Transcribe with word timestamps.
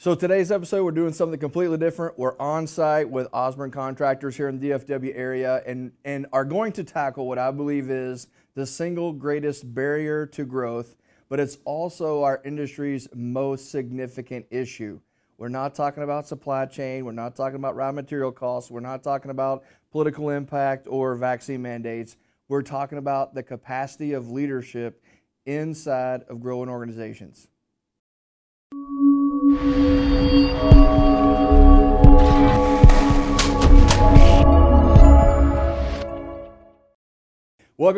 So 0.00 0.14
today's 0.14 0.50
episode, 0.50 0.82
we're 0.82 0.92
doing 0.92 1.12
something 1.12 1.38
completely 1.38 1.76
different. 1.76 2.18
We're 2.18 2.38
on 2.38 2.66
site 2.66 3.10
with 3.10 3.30
Osburn 3.32 3.70
Contractors 3.70 4.34
here 4.34 4.48
in 4.48 4.58
the 4.58 4.70
DFW 4.70 5.12
area, 5.14 5.62
and 5.66 5.92
and 6.06 6.24
are 6.32 6.46
going 6.46 6.72
to 6.72 6.84
tackle 6.84 7.28
what 7.28 7.38
I 7.38 7.50
believe 7.50 7.90
is 7.90 8.28
the 8.54 8.64
single 8.64 9.12
greatest 9.12 9.74
barrier 9.74 10.24
to 10.24 10.46
growth, 10.46 10.96
but 11.28 11.38
it's 11.38 11.58
also 11.66 12.22
our 12.22 12.40
industry's 12.46 13.08
most 13.14 13.70
significant 13.70 14.46
issue. 14.50 14.98
We're 15.36 15.48
not 15.48 15.74
talking 15.74 16.02
about 16.02 16.26
supply 16.26 16.64
chain. 16.64 17.04
We're 17.04 17.12
not 17.12 17.36
talking 17.36 17.56
about 17.56 17.76
raw 17.76 17.92
material 17.92 18.32
costs. 18.32 18.70
We're 18.70 18.80
not 18.80 19.02
talking 19.02 19.30
about 19.30 19.64
political 19.92 20.30
impact 20.30 20.86
or 20.88 21.14
vaccine 21.14 21.60
mandates. 21.60 22.16
We're 22.48 22.62
talking 22.62 22.96
about 22.96 23.34
the 23.34 23.42
capacity 23.42 24.14
of 24.14 24.30
leadership 24.30 25.04
inside 25.44 26.22
of 26.22 26.40
growing 26.40 26.70
organizations. 26.70 27.48
Welcome 29.60 29.76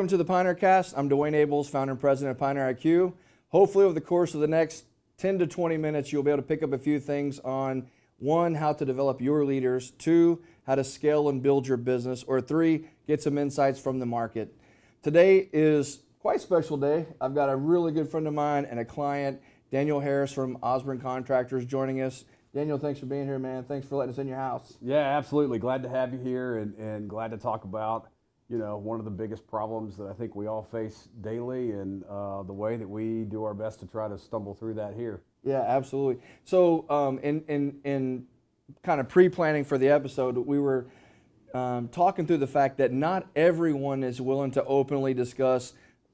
to 0.09 0.17
the 0.17 0.25
PioneerCast. 0.25 0.95
I'm 0.97 1.09
Dewayne 1.09 1.35
Ables, 1.35 1.71
founder 1.71 1.93
and 1.93 2.01
president 2.01 2.33
of 2.33 2.39
Pioneer 2.41 2.75
IQ. 2.75 3.13
Hopefully, 3.51 3.85
over 3.85 3.95
the 3.95 4.01
course 4.01 4.35
of 4.35 4.41
the 4.41 4.49
next 4.49 4.87
10 5.19 5.39
to 5.39 5.47
20 5.47 5.77
minutes, 5.77 6.13
you'll 6.13 6.25
be 6.25 6.33
able 6.33 6.43
to 6.43 6.49
pick 6.49 6.65
up 6.65 6.73
a 6.73 6.79
few 6.79 6.99
things 6.99 7.39
on 7.39 7.89
one, 8.19 8.57
how 8.57 8.73
to 8.73 8.85
develop 8.85 9.21
your 9.21 9.45
leaders, 9.45 9.93
two, 9.93 10.43
how 10.67 10.75
to 10.75 10.83
scale 10.83 11.29
and 11.29 11.45
build 11.45 11.69
your 11.69 11.77
business, 11.77 12.25
or 12.25 12.41
three, 12.41 12.89
get 13.07 13.23
some 13.23 13.39
insights 13.39 13.79
from 13.79 14.01
the 14.01 14.07
market. 14.07 14.53
Today 15.01 15.49
is 15.53 16.01
quite 16.19 16.39
a 16.39 16.41
special 16.41 16.77
day. 16.77 17.07
I've 17.21 17.37
got 17.37 17.51
a 17.51 17.55
really 17.55 17.93
good 17.93 18.09
friend 18.09 18.27
of 18.27 18.35
mine 18.35 18.65
and 18.65 18.81
a 18.81 18.85
client 18.85 19.41
Daniel 19.73 20.01
Harris 20.01 20.31
from 20.31 20.59
Osburn 20.59 21.01
Contractors 21.01 21.65
joining 21.65 22.03
us. 22.03 22.27
Daniel, 22.55 22.77
thanks 22.77 23.01
for 23.01 23.07
being 23.07 23.25
here, 23.25 23.39
man. 23.39 23.65
Thanks 23.65 23.89
for 23.89 23.97
letting 23.97 24.13
us 24.13 24.19
in 24.19 24.29
your 24.29 24.37
house. 24.37 24.77
Yeah, 24.83 24.99
absolutely. 24.99 25.59
Glad 25.59 25.83
to 25.85 25.89
have 25.89 26.13
you 26.13 26.19
here 26.19 26.59
and, 26.59 26.75
and 26.77 27.09
glad 27.09 27.31
to 27.31 27.39
talk 27.39 27.65
about, 27.65 28.09
you 28.51 28.59
know, 28.59 28.77
one 28.77 28.99
of 28.99 29.07
the 29.07 29.11
biggest 29.11 29.47
problems 29.47 29.97
that 29.97 30.09
I 30.09 30.13
think 30.13 30.37
we 30.37 30.47
all 30.47 30.63
face 30.63 31.09
daily 31.23 31.71
and 31.71 32.05
uh, 32.05 32.43
the 32.43 32.53
way 32.53 32.77
that 32.77 32.87
we 32.87 33.25
do 33.25 33.45
our 33.45 33.55
best 33.55 33.81
to 33.81 33.87
try 33.87 34.09
to 34.09 34.19
stumble 34.19 34.55
through 34.55 34.75
that 34.75 34.93
here. 34.93 35.23
Yeah, 35.43 35.63
absolutely. 35.67 36.23
So, 36.45 36.85
um, 36.91 37.19
in, 37.21 37.43
in, 37.49 37.81
in 37.83 38.27
kind 38.83 39.01
of 39.01 39.09
pre 39.09 39.31
planning 39.31 39.65
for 39.65 39.79
the 39.79 39.89
episode, 39.89 40.37
we 40.37 40.59
were 40.59 40.87
um, 41.55 41.89
talking 41.89 42.27
through 42.27 42.39
the 42.39 42.47
fact 42.47 42.77
that 42.77 42.93
not 42.93 43.27
everyone 43.35 44.05
is 44.05 44.21
willing 44.21 44.51
to 44.51 44.65
openly 44.65 45.15
discuss 45.15 45.73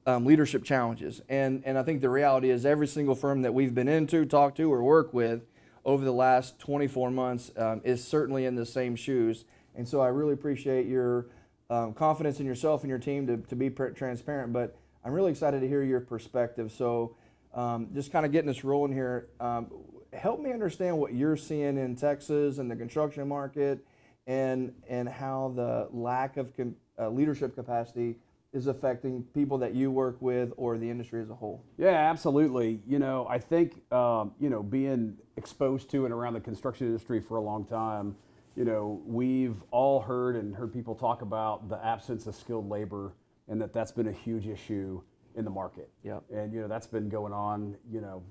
um, 0.09 0.25
leadership 0.25 0.63
challenges. 0.63 1.21
And, 1.29 1.61
and 1.65 1.77
I 1.77 1.83
think 1.83 2.01
the 2.01 2.09
reality 2.09 2.49
is 2.49 2.65
every 2.65 2.87
single 2.87 3.13
firm 3.13 3.43
that 3.43 3.53
we've 3.53 3.75
been 3.75 3.87
into, 3.87 4.25
talked 4.25 4.57
to, 4.57 4.71
or 4.73 4.83
worked 4.83 5.13
with 5.13 5.45
over 5.85 6.03
the 6.03 6.11
last 6.11 6.57
24 6.59 7.11
months 7.11 7.51
um, 7.55 7.81
is 7.83 8.03
certainly 8.03 8.45
in 8.45 8.55
the 8.55 8.65
same 8.65 8.95
shoes. 8.95 9.45
And 9.75 9.87
so 9.87 10.01
I 10.01 10.07
really 10.07 10.33
appreciate 10.33 10.87
your 10.87 11.27
um, 11.69 11.93
confidence 11.93 12.39
in 12.39 12.47
yourself 12.47 12.81
and 12.81 12.89
your 12.89 12.97
team 12.97 13.27
to, 13.27 13.37
to 13.37 13.55
be 13.55 13.69
transparent. 13.69 14.51
But 14.51 14.75
I'm 15.05 15.13
really 15.13 15.31
excited 15.31 15.61
to 15.61 15.67
hear 15.67 15.83
your 15.83 15.99
perspective. 15.99 16.71
So 16.71 17.15
um, 17.53 17.89
just 17.93 18.11
kind 18.11 18.25
of 18.25 18.31
getting 18.31 18.47
this 18.47 18.63
rolling 18.63 18.93
here, 18.93 19.27
um, 19.39 19.67
help 20.11 20.39
me 20.39 20.51
understand 20.51 20.97
what 20.97 21.13
you're 21.13 21.37
seeing 21.37 21.77
in 21.77 21.95
Texas 21.95 22.57
and 22.57 22.69
the 22.69 22.75
construction 22.75 23.27
market 23.27 23.85
and, 24.25 24.73
and 24.87 25.07
how 25.07 25.53
the 25.55 25.87
lack 25.91 26.37
of 26.37 26.51
uh, 26.97 27.09
leadership 27.09 27.53
capacity 27.53 28.15
is 28.51 28.67
affecting 28.67 29.23
people 29.35 29.57
that 29.59 29.75
you 29.75 29.91
work 29.91 30.17
with 30.21 30.51
or 30.57 30.77
the 30.77 30.89
industry 30.89 31.21
as 31.21 31.29
a 31.29 31.35
whole? 31.35 31.63
Yeah, 31.77 31.89
absolutely. 31.89 32.81
You 32.87 32.99
know, 32.99 33.27
I 33.29 33.37
think, 33.37 33.91
um, 33.93 34.33
you 34.39 34.49
know, 34.49 34.63
being 34.63 35.17
exposed 35.37 35.89
to 35.91 36.05
and 36.05 36.13
around 36.13 36.33
the 36.33 36.39
construction 36.39 36.87
industry 36.87 37.19
for 37.19 37.37
a 37.37 37.41
long 37.41 37.65
time, 37.65 38.15
you 38.55 38.65
know, 38.65 39.01
we've 39.05 39.61
all 39.71 40.01
heard 40.01 40.35
and 40.35 40.55
heard 40.55 40.73
people 40.73 40.95
talk 40.95 41.21
about 41.21 41.69
the 41.69 41.83
absence 41.85 42.25
of 42.25 42.35
skilled 42.35 42.67
labor 42.67 43.13
and 43.47 43.61
that 43.61 43.73
that's 43.73 43.91
been 43.91 44.07
a 44.07 44.11
huge 44.11 44.47
issue 44.47 45.01
in 45.35 45.45
the 45.45 45.51
market. 45.51 45.89
Yeah. 46.03 46.19
And, 46.33 46.51
you 46.51 46.61
know, 46.61 46.67
that's 46.67 46.87
been 46.87 47.07
going 47.07 47.33
on, 47.33 47.77
you 47.91 48.01
know, 48.01 48.23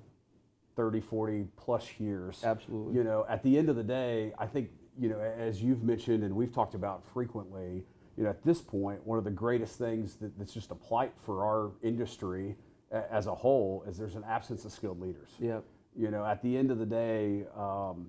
30, 0.77 1.01
40 1.01 1.47
plus 1.57 1.87
years. 1.99 2.43
Absolutely. 2.45 2.97
You 2.97 3.05
know, 3.05 3.25
at 3.29 3.43
the 3.43 3.57
end 3.57 3.69
of 3.69 3.77
the 3.77 3.85
day, 3.85 4.33
I 4.39 4.47
think, 4.47 4.71
you 4.99 5.09
know, 5.09 5.21
as 5.21 5.63
you've 5.63 5.83
mentioned 5.85 6.25
and 6.25 6.35
we've 6.35 6.53
talked 6.53 6.75
about 6.75 7.05
frequently, 7.13 7.85
you 8.19 8.25
know, 8.25 8.31
at 8.31 8.45
this 8.45 8.61
point, 8.61 9.07
one 9.07 9.17
of 9.17 9.25
the 9.25 9.31
greatest 9.31 9.79
things 9.79 10.17
that, 10.17 10.37
that's 10.37 10.53
just 10.53 10.73
a 10.73 10.75
plight 10.75 11.13
for 11.25 11.45
our 11.45 11.71
industry 11.85 12.57
as 12.91 13.29
a 13.29 13.35
whole 13.35 13.85
is 13.87 13.97
there's 13.97 14.17
an 14.17 14.25
absence 14.29 14.65
of 14.65 14.73
skilled 14.73 15.01
leaders. 15.01 15.29
Yep. 15.39 15.63
You 15.97 16.11
know, 16.11 16.25
at 16.25 16.43
the 16.43 16.57
end 16.57 16.73
of 16.73 16.79
the 16.79 16.87
day, 16.87 17.45
um, 17.57 18.09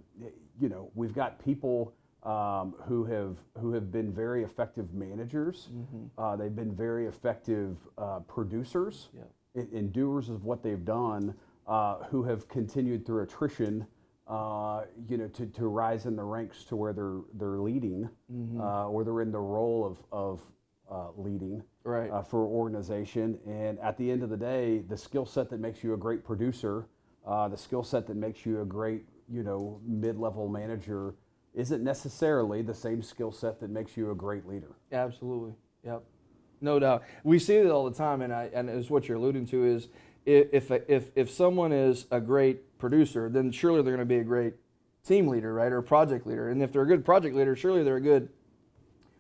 you 0.60 0.68
know, 0.68 0.90
we've 0.96 1.14
got 1.14 1.44
people 1.44 1.94
um, 2.24 2.74
who 2.88 3.06
have 3.06 3.38
who 3.60 3.72
have 3.74 3.92
been 3.92 4.12
very 4.12 4.44
effective 4.44 4.94
managers. 4.94 5.70
Mm-hmm. 5.72 6.06
Uh, 6.18 6.36
they've 6.36 6.56
been 6.56 6.76
very 6.76 7.06
effective 7.06 7.78
uh, 7.98 8.20
producers 8.22 9.10
yep. 9.16 9.92
doers 9.92 10.30
of 10.30 10.44
what 10.44 10.64
they've 10.64 10.86
done. 10.86 11.36
Uh, 11.68 12.04
who 12.06 12.24
have 12.24 12.48
continued 12.50 13.06
through 13.06 13.22
attrition 13.22 13.86
uh, 14.30 14.84
you 15.08 15.18
know, 15.18 15.28
to, 15.30 15.48
to 15.48 15.68
rise 15.68 16.06
in 16.06 16.16
the 16.16 16.24
ranks 16.24 16.64
to 16.66 16.76
where 16.76 16.94
they're 16.94 17.22
they're 17.34 17.60
leading, 17.60 18.08
mm-hmm. 18.32 18.62
uh, 18.62 18.86
or 18.86 19.04
they're 19.04 19.22
in 19.22 19.32
the 19.32 19.40
role 19.40 19.84
of 19.86 19.98
of 20.12 20.42
uh, 20.92 21.08
leading 21.18 21.64
right. 21.84 22.12
Uh, 22.12 22.22
for 22.22 22.46
organization. 22.46 23.40
And 23.48 23.80
at 23.80 23.98
the 23.98 24.10
end 24.12 24.22
of 24.22 24.30
the 24.30 24.38
day, 24.38 24.84
the 24.88 24.98
skill 24.98 25.26
set 25.26 25.50
that 25.50 25.60
makes 25.60 25.84
you 25.84 25.94
a 25.96 25.98
great 25.98 26.24
producer, 26.24 26.88
uh, 27.26 27.48
the 27.48 27.58
skill 27.58 27.84
set 27.84 28.06
that 28.08 28.18
makes 28.18 28.46
you 28.46 28.62
a 28.62 28.66
great 28.66 29.06
you 29.28 29.42
know 29.42 29.82
mid 29.84 30.20
level 30.20 30.48
manager, 30.48 31.16
isn't 31.56 31.84
necessarily 31.84 32.62
the 32.62 32.74
same 32.74 33.02
skill 33.02 33.32
set 33.32 33.60
that 33.60 33.72
makes 33.72 33.98
you 33.98 34.12
a 34.12 34.16
great 34.16 34.48
leader. 34.48 34.76
Absolutely. 34.92 35.54
Yep. 35.84 36.04
No 36.62 36.78
doubt. 36.78 37.04
We 37.24 37.40
see 37.40 37.56
it 37.56 37.68
all 37.68 37.90
the 37.90 37.98
time, 37.98 38.22
and 38.22 38.32
I, 38.34 38.50
and 38.54 38.70
it's 38.70 38.92
what 38.92 39.08
you're 39.08 39.18
alluding 39.18 39.48
to 39.48 39.66
is 39.66 39.88
if 40.26 40.70
if 40.72 41.12
if 41.16 41.32
someone 41.32 41.72
is 41.72 42.06
a 42.12 42.20
great 42.20 42.62
producer, 42.80 43.30
then 43.30 43.52
surely 43.52 43.82
they're 43.82 43.96
going 43.96 44.00
to 44.00 44.06
be 44.06 44.20
a 44.20 44.24
great 44.24 44.54
team 45.06 45.28
leader, 45.28 45.54
right, 45.54 45.72
or 45.72 45.82
project 45.82 46.26
leader. 46.26 46.50
And 46.50 46.64
if 46.64 46.72
they're 46.72 46.82
a 46.82 46.88
good 46.88 47.06
project 47.06 47.36
leader, 47.36 47.56
surely 47.56 47.84
they're 47.84 47.98
a 47.98 48.02
good 48.02 48.30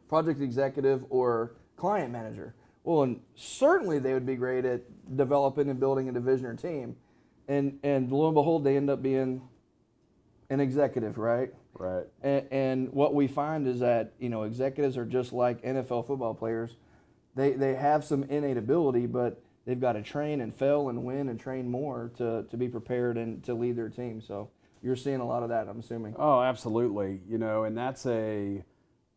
project 0.08 0.42
executive 0.42 1.06
or 1.09 1.53
client 1.78 2.12
manager. 2.12 2.56
Well, 2.84 3.03
and 3.03 3.20
certainly 3.36 4.00
they 4.00 4.14
would 4.14 4.25
be 4.25 4.36
great 4.36 4.66
at 4.66 4.81
developing 5.16 5.70
and 5.70 5.80
building 5.80 6.09
a 6.09 6.12
division 6.12 6.46
or 6.47 6.56
team. 6.56 6.96
And 7.47 7.80
and 7.84 8.12
lo 8.12 8.28
and 8.28 8.36
behold, 8.36 8.64
they 8.64 8.78
end 8.78 8.90
up 8.90 9.02
being 9.02 9.42
an 10.50 10.59
executive, 10.59 11.18
right? 11.18 11.53
Right. 11.74 12.06
And, 12.22 12.46
and 12.52 12.94
what 12.94 13.14
we 13.14 13.28
find 13.28 13.68
is 13.68 13.80
that 13.80 14.14
you 14.20 14.30
know 14.30 14.44
executives 14.44 14.97
are 14.97 15.06
just 15.06 15.34
like 15.34 15.62
NFL 15.64 16.08
football 16.08 16.34
players. 16.34 16.78
They 17.36 17.52
they 17.53 17.76
have 17.76 18.03
some 18.03 18.24
innate 18.24 18.58
ability, 18.58 19.06
but 19.06 19.41
they've 19.69 19.80
got 19.80 19.94
to 19.94 20.02
train 20.02 20.41
and 20.41 20.52
fail 20.52 20.90
and 20.90 21.03
win 21.03 21.30
and 21.30 21.40
train 21.40 21.69
more 21.69 22.12
to, 22.18 22.44
to 22.50 22.57
be 22.57 22.68
prepared 22.68 23.18
and 23.18 23.44
to 23.44 23.53
lead 23.53 23.75
their 23.75 23.88
team. 23.88 24.19
So 24.19 24.50
you're 24.81 24.96
seeing 24.96 25.19
a 25.19 25.28
lot 25.28 25.44
of 25.44 25.50
that, 25.50 25.68
I'm 25.68 25.80
assuming. 25.80 26.16
Oh, 26.18 26.41
absolutely. 26.41 27.22
You 27.30 27.38
know, 27.38 27.66
and 27.66 27.78
that's 27.78 28.08
a, 28.08 28.63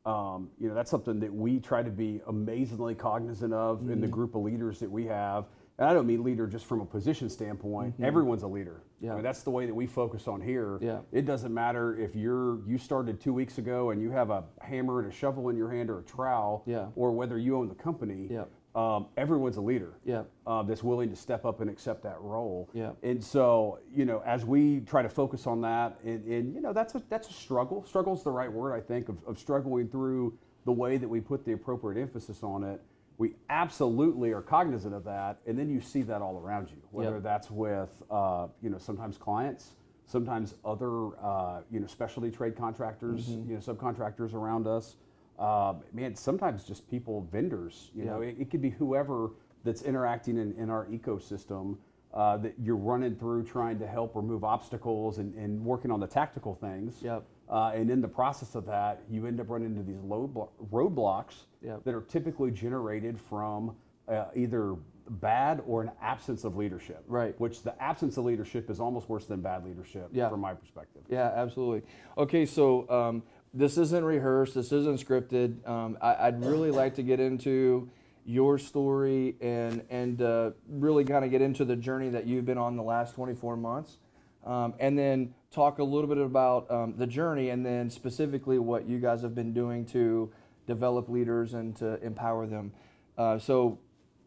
um, 0.04 0.50
you 0.60 0.68
know, 0.68 0.74
that's 0.74 0.90
something 0.90 1.20
that 1.20 1.32
we 1.32 1.58
try 1.58 1.82
to 1.82 1.90
be 1.90 2.20
amazingly 2.26 2.94
cognizant 2.94 3.54
of 3.54 3.78
mm-hmm. 3.78 3.92
in 3.92 4.00
the 4.02 4.06
mm-hmm. 4.06 4.14
group 4.14 4.34
of 4.34 4.42
leaders 4.42 4.78
that 4.80 4.90
we 4.90 5.06
have. 5.06 5.46
And 5.78 5.88
I 5.88 5.94
don't 5.94 6.06
mean 6.06 6.22
leader 6.22 6.46
just 6.46 6.66
from 6.66 6.82
a 6.82 6.84
position 6.84 7.30
standpoint. 7.30 7.94
Mm-hmm. 7.94 8.04
Everyone's 8.04 8.42
a 8.42 8.46
leader. 8.48 8.82
Yeah. 9.00 9.12
I 9.12 9.14
mean, 9.14 9.24
that's 9.24 9.42
the 9.42 9.50
way 9.50 9.64
that 9.64 9.74
we 9.74 9.86
focus 9.86 10.28
on 10.28 10.42
here. 10.42 10.78
Yeah. 10.82 10.98
It 11.12 11.24
doesn't 11.24 11.54
matter 11.54 11.98
if 11.98 12.14
you're 12.14 12.60
you 12.68 12.76
started 12.76 13.22
two 13.22 13.32
weeks 13.32 13.56
ago 13.56 13.88
and 13.88 14.02
you 14.02 14.10
have 14.10 14.28
a 14.28 14.44
hammer 14.60 15.00
and 15.00 15.10
a 15.10 15.14
shovel 15.14 15.48
in 15.48 15.56
your 15.56 15.70
hand 15.70 15.88
or 15.88 16.00
a 16.00 16.02
trowel, 16.02 16.62
yeah. 16.66 16.88
or 16.94 17.10
whether 17.12 17.38
you 17.38 17.56
own 17.56 17.68
the 17.68 17.74
company. 17.74 18.28
Yeah 18.30 18.44
um, 18.74 19.06
everyone's 19.16 19.58
a 19.58 19.60
leader 19.60 19.92
yeah. 20.04 20.22
uh, 20.46 20.62
that's 20.62 20.82
willing 20.82 21.10
to 21.10 21.16
step 21.16 21.44
up 21.44 21.60
and 21.60 21.68
accept 21.68 22.02
that 22.04 22.20
role. 22.20 22.70
Yeah. 22.72 22.92
And 23.02 23.22
so, 23.22 23.80
you 23.94 24.04
know, 24.04 24.22
as 24.24 24.44
we 24.44 24.80
try 24.80 25.02
to 25.02 25.08
focus 25.08 25.46
on 25.46 25.60
that, 25.60 25.98
and, 26.04 26.24
and 26.24 26.54
you 26.54 26.60
know, 26.60 26.72
that's 26.72 26.94
a, 26.94 27.02
that's 27.10 27.28
a 27.28 27.32
struggle. 27.32 27.84
Struggle 27.84 28.14
is 28.14 28.22
the 28.22 28.30
right 28.30 28.50
word, 28.50 28.74
I 28.74 28.80
think, 28.80 29.08
of, 29.08 29.22
of 29.26 29.38
struggling 29.38 29.88
through 29.88 30.38
the 30.64 30.72
way 30.72 30.96
that 30.96 31.08
we 31.08 31.20
put 31.20 31.44
the 31.44 31.52
appropriate 31.52 32.00
emphasis 32.00 32.42
on 32.42 32.64
it. 32.64 32.80
We 33.18 33.34
absolutely 33.50 34.32
are 34.32 34.40
cognizant 34.40 34.94
of 34.94 35.04
that, 35.04 35.38
and 35.46 35.58
then 35.58 35.68
you 35.68 35.80
see 35.80 36.02
that 36.02 36.22
all 36.22 36.38
around 36.38 36.70
you, 36.70 36.78
whether 36.90 37.16
yep. 37.16 37.22
that's 37.22 37.50
with, 37.50 38.02
uh, 38.10 38.48
you 38.62 38.70
know, 38.70 38.78
sometimes 38.78 39.18
clients, 39.18 39.72
sometimes 40.06 40.54
other, 40.64 41.08
uh, 41.22 41.60
you 41.70 41.78
know, 41.78 41.86
specialty 41.86 42.30
trade 42.30 42.56
contractors, 42.56 43.28
mm-hmm. 43.28 43.50
you 43.50 43.56
know, 43.56 43.60
subcontractors 43.60 44.32
around 44.32 44.66
us 44.66 44.96
uh, 45.38 45.74
man, 45.92 46.14
sometimes 46.14 46.64
just 46.64 46.88
people, 46.90 47.28
vendors, 47.32 47.90
you 47.94 48.04
yeah. 48.04 48.10
know, 48.10 48.20
it, 48.20 48.36
it, 48.38 48.50
could 48.50 48.62
be 48.62 48.70
whoever 48.70 49.30
that's 49.64 49.82
interacting 49.82 50.38
in, 50.38 50.52
in 50.52 50.70
our 50.70 50.86
ecosystem 50.86 51.76
uh, 52.14 52.36
that 52.36 52.54
you're 52.62 52.76
running 52.76 53.16
through 53.16 53.44
trying 53.44 53.78
to 53.78 53.86
help 53.86 54.14
remove 54.14 54.44
obstacles 54.44 55.18
and, 55.18 55.34
and 55.34 55.64
working 55.64 55.90
on 55.90 56.00
the 56.00 56.06
tactical 56.06 56.54
things. 56.54 56.96
Yep. 57.02 57.24
Uh, 57.48 57.72
and 57.74 57.90
in 57.90 58.00
the 58.00 58.08
process 58.08 58.54
of 58.54 58.66
that, 58.66 59.02
you 59.10 59.26
end 59.26 59.40
up 59.40 59.48
running 59.48 59.76
into 59.76 59.82
these 59.82 60.00
roadblocks 60.00 61.44
yep. 61.62 61.82
that 61.84 61.94
are 61.94 62.02
typically 62.02 62.50
generated 62.50 63.18
from 63.18 63.74
uh, 64.08 64.26
either 64.34 64.76
bad 65.08 65.62
or 65.66 65.82
an 65.82 65.90
absence 66.00 66.44
of 66.44 66.56
leadership. 66.56 67.02
Right. 67.06 67.38
Which 67.40 67.62
the 67.62 67.80
absence 67.82 68.16
of 68.16 68.24
leadership 68.24 68.70
is 68.70 68.80
almost 68.80 69.08
worse 69.08 69.26
than 69.26 69.40
bad 69.40 69.64
leadership 69.64 70.08
Yeah. 70.12 70.28
from 70.28 70.40
my 70.40 70.54
perspective. 70.54 71.02
Yeah, 71.08 71.32
absolutely. 71.34 71.82
Okay, 72.16 72.46
so 72.46 72.88
um, 72.88 73.22
this 73.54 73.76
isn't 73.76 74.04
rehearsed. 74.04 74.54
This 74.54 74.72
isn't 74.72 75.00
scripted. 75.00 75.66
Um, 75.68 75.98
I, 76.00 76.28
I'd 76.28 76.44
really 76.44 76.70
like 76.70 76.94
to 76.94 77.02
get 77.02 77.20
into 77.20 77.90
your 78.24 78.56
story 78.58 79.36
and 79.40 79.82
and 79.90 80.22
uh, 80.22 80.52
really 80.68 81.04
kind 81.04 81.24
of 81.24 81.30
get 81.30 81.42
into 81.42 81.64
the 81.64 81.76
journey 81.76 82.08
that 82.10 82.26
you've 82.26 82.46
been 82.46 82.58
on 82.58 82.76
the 82.76 82.82
last 82.82 83.14
24 83.14 83.56
months, 83.56 83.98
um, 84.46 84.74
and 84.78 84.98
then 84.98 85.34
talk 85.50 85.78
a 85.78 85.84
little 85.84 86.08
bit 86.08 86.18
about 86.18 86.70
um, 86.70 86.94
the 86.96 87.06
journey 87.06 87.50
and 87.50 87.64
then 87.64 87.90
specifically 87.90 88.58
what 88.58 88.88
you 88.88 88.98
guys 88.98 89.22
have 89.22 89.34
been 89.34 89.52
doing 89.52 89.84
to 89.84 90.32
develop 90.66 91.08
leaders 91.08 91.54
and 91.54 91.76
to 91.76 92.02
empower 92.02 92.46
them. 92.46 92.72
Uh, 93.18 93.38
so, 93.38 93.78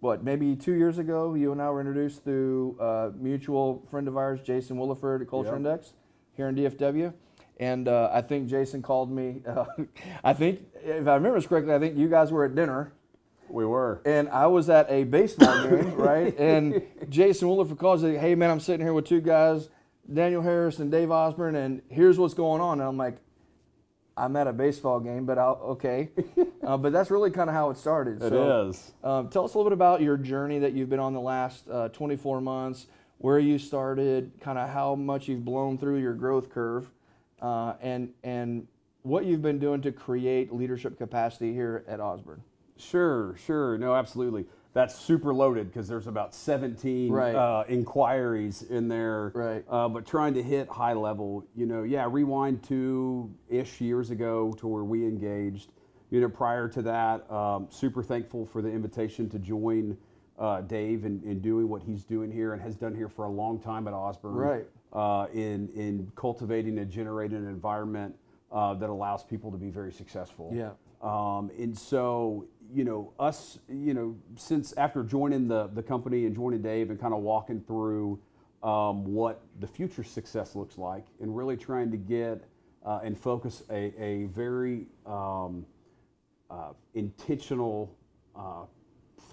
what 0.02 0.24
maybe 0.24 0.56
two 0.56 0.74
years 0.74 1.00
ago, 1.00 1.34
you 1.34 1.52
and 1.52 1.62
I 1.62 1.70
were 1.72 1.80
introduced 1.80 2.24
through 2.24 2.78
a 2.80 3.12
mutual 3.18 3.84
friend 3.90 4.08
of 4.08 4.18
ours, 4.18 4.40
Jason 4.44 4.78
Williford 4.78 5.22
at 5.22 5.30
Culture 5.30 5.50
Yep. 5.50 5.58
Index 5.58 5.94
here 6.36 6.50
in 6.50 6.56
DFW. 6.56 7.14
And 7.58 7.88
uh, 7.88 8.10
I 8.12 8.22
think 8.22 8.50
Jason 8.50 8.82
called 8.82 9.10
me. 9.12 9.42
Uh, 9.48 9.66
I 10.24 10.34
think, 10.34 10.62
if 10.84 11.08
I 11.08 11.16
remember 11.16 11.42
correctly, 11.42 11.74
I 11.74 11.80
think 11.80 11.98
you 11.98 12.10
guys 12.10 12.32
were 12.32 12.44
at 12.46 12.54
dinner, 12.56 12.92
We 13.48 13.66
were. 13.66 14.02
and 14.06 14.28
I 14.30 14.48
was 14.48 14.70
at 14.70 14.90
a 14.90 15.04
baseball 15.06 15.64
game, 15.70 15.96
right? 15.96 16.38
And 16.38 16.82
Jason 17.10 17.48
Williford 17.48 17.78
calls 17.78 18.04
me, 18.04 18.16
"Hey 18.16 18.36
man, 18.36 18.50
I'm 18.50 18.60
sitting 18.60 18.86
here 18.86 18.94
with 18.94 19.06
two 19.06 19.22
guys, 19.22 19.70
Daniel 20.12 20.42
Harris 20.42 20.80
and 20.80 20.92
Dave 20.92 21.10
Osburn, 21.10 21.56
and 21.56 21.82
here's 21.90 22.18
what's 22.20 22.34
going 22.34 22.60
on." 22.62 22.80
And 22.82 22.90
I'm 22.90 22.98
like, 22.98 23.18
"I'm 24.18 24.36
at 24.36 24.48
a 24.48 24.54
baseball 24.54 25.00
game, 25.00 25.26
but 25.26 25.38
I'll, 25.38 25.60
okay." 25.78 26.10
uh, 26.64 26.76
but 26.76 26.92
that's 26.92 27.10
really 27.10 27.32
kind 27.32 27.50
of 27.50 27.56
how 27.56 27.70
it 27.70 27.78
started. 27.78 28.22
It 28.22 28.30
so, 28.30 28.68
is. 28.70 28.92
um, 29.04 29.30
tell 29.30 29.46
us 29.46 29.54
a 29.54 29.58
little 29.58 29.70
bit 29.70 29.76
about 29.76 30.02
your 30.02 30.18
journey 30.18 30.60
that 30.60 30.74
you've 30.74 30.90
been 30.90 31.00
on 31.00 31.14
the 31.14 31.22
last 31.22 31.70
uh, 31.70 31.88
24 31.90 32.42
months, 32.42 32.88
where 33.20 33.40
you 33.40 33.58
started, 33.58 34.32
kind 34.42 34.58
of 34.58 34.70
how 34.70 34.96
much 34.96 35.30
you've 35.30 35.46
blown 35.46 35.78
through 35.78 36.00
your 36.00 36.14
growth 36.14 36.50
curve, 36.50 36.90
uh, 37.42 37.74
and 37.82 38.14
and 38.24 38.68
what 39.04 39.26
you've 39.26 39.42
been 39.42 39.60
doing 39.60 39.82
to 39.82 39.92
create 39.92 40.52
leadership 40.52 40.98
capacity 40.98 41.54
here 41.54 41.84
at 41.88 42.00
Osburn. 42.00 42.40
Sure, 42.78 43.36
sure. 43.46 43.78
No, 43.78 43.94
absolutely. 43.94 44.46
That's 44.74 44.96
super 45.00 45.34
loaded 45.34 45.68
because 45.68 45.88
there's 45.88 46.08
about 46.08 46.36
17 46.36 47.12
Right. 47.12 47.34
uh, 47.36 47.64
inquiries 47.70 48.64
in 48.64 48.90
there. 48.90 49.32
Right. 49.34 49.64
Uh, 49.70 49.88
but 49.88 50.06
trying 50.06 50.34
to 50.34 50.44
hit 50.44 50.68
high 50.68 50.94
level, 50.94 51.46
you 51.56 51.66
know, 51.66 51.84
yeah, 51.84 52.08
rewind 52.10 52.64
two 52.64 53.34
ish 53.48 53.80
years 53.80 54.10
ago 54.10 54.52
to 54.58 54.68
where 54.68 54.84
we 54.84 55.06
engaged. 55.06 55.72
You 56.10 56.20
know, 56.20 56.30
prior 56.30 56.68
to 56.70 56.82
that, 56.82 57.32
um, 57.32 57.68
super 57.70 58.04
thankful 58.04 58.46
for 58.46 58.62
the 58.62 58.70
invitation 58.70 59.30
to 59.30 59.40
join 59.40 59.98
uh, 60.38 60.62
Dave 60.62 61.06
in, 61.06 61.22
in 61.24 61.40
doing 61.40 61.70
what 61.70 61.82
he's 61.84 62.04
doing 62.04 62.30
here 62.32 62.52
and 62.54 62.62
has 62.62 62.76
done 62.76 62.94
here 62.94 63.08
for 63.08 63.26
a 63.26 63.30
long 63.30 63.60
time 63.60 63.88
at 63.88 63.94
Osburn. 63.94 64.34
Right. 64.36 64.66
Uh, 64.96 65.28
in, 65.34 65.68
in 65.76 66.10
cultivating 66.16 66.78
and 66.80 66.90
generating 66.90 67.38
an 67.38 67.50
environment 67.50 68.16
uh, 68.50 68.74
that 68.74 68.90
allows 68.90 69.26
people 69.26 69.52
to 69.52 69.58
be 69.58 69.70
very 69.70 69.92
successful. 69.92 70.54
Yeah. 70.56 70.72
Um, 71.02 71.52
and 71.60 71.78
so, 71.78 72.48
you 72.74 72.86
know, 72.86 73.12
us, 73.20 73.60
you 73.68 73.94
know, 73.94 74.16
since 74.38 74.74
after 74.78 75.04
joining 75.04 75.50
the, 75.50 75.68
the 75.68 75.84
company 75.84 76.26
and 76.26 76.34
joining 76.34 76.62
Dave 76.62 76.92
and 76.92 76.98
kind 76.98 77.14
of 77.14 77.20
walking 77.20 77.60
through 77.60 78.22
um, 78.64 79.04
what 79.14 79.42
the 79.60 79.68
future 79.68 80.04
success 80.04 80.56
looks 80.56 80.78
like 80.78 81.06
and 81.20 81.36
really 81.36 81.58
trying 81.58 81.92
to 81.92 81.98
get 81.98 82.46
uh, 82.86 83.02
and 83.04 83.20
focus 83.20 83.64
a, 83.70 83.94
a 84.02 84.26
very 84.28 84.86
um, 85.06 85.66
uh, 86.50 86.72
intentional 86.94 87.94
uh, 88.34 88.64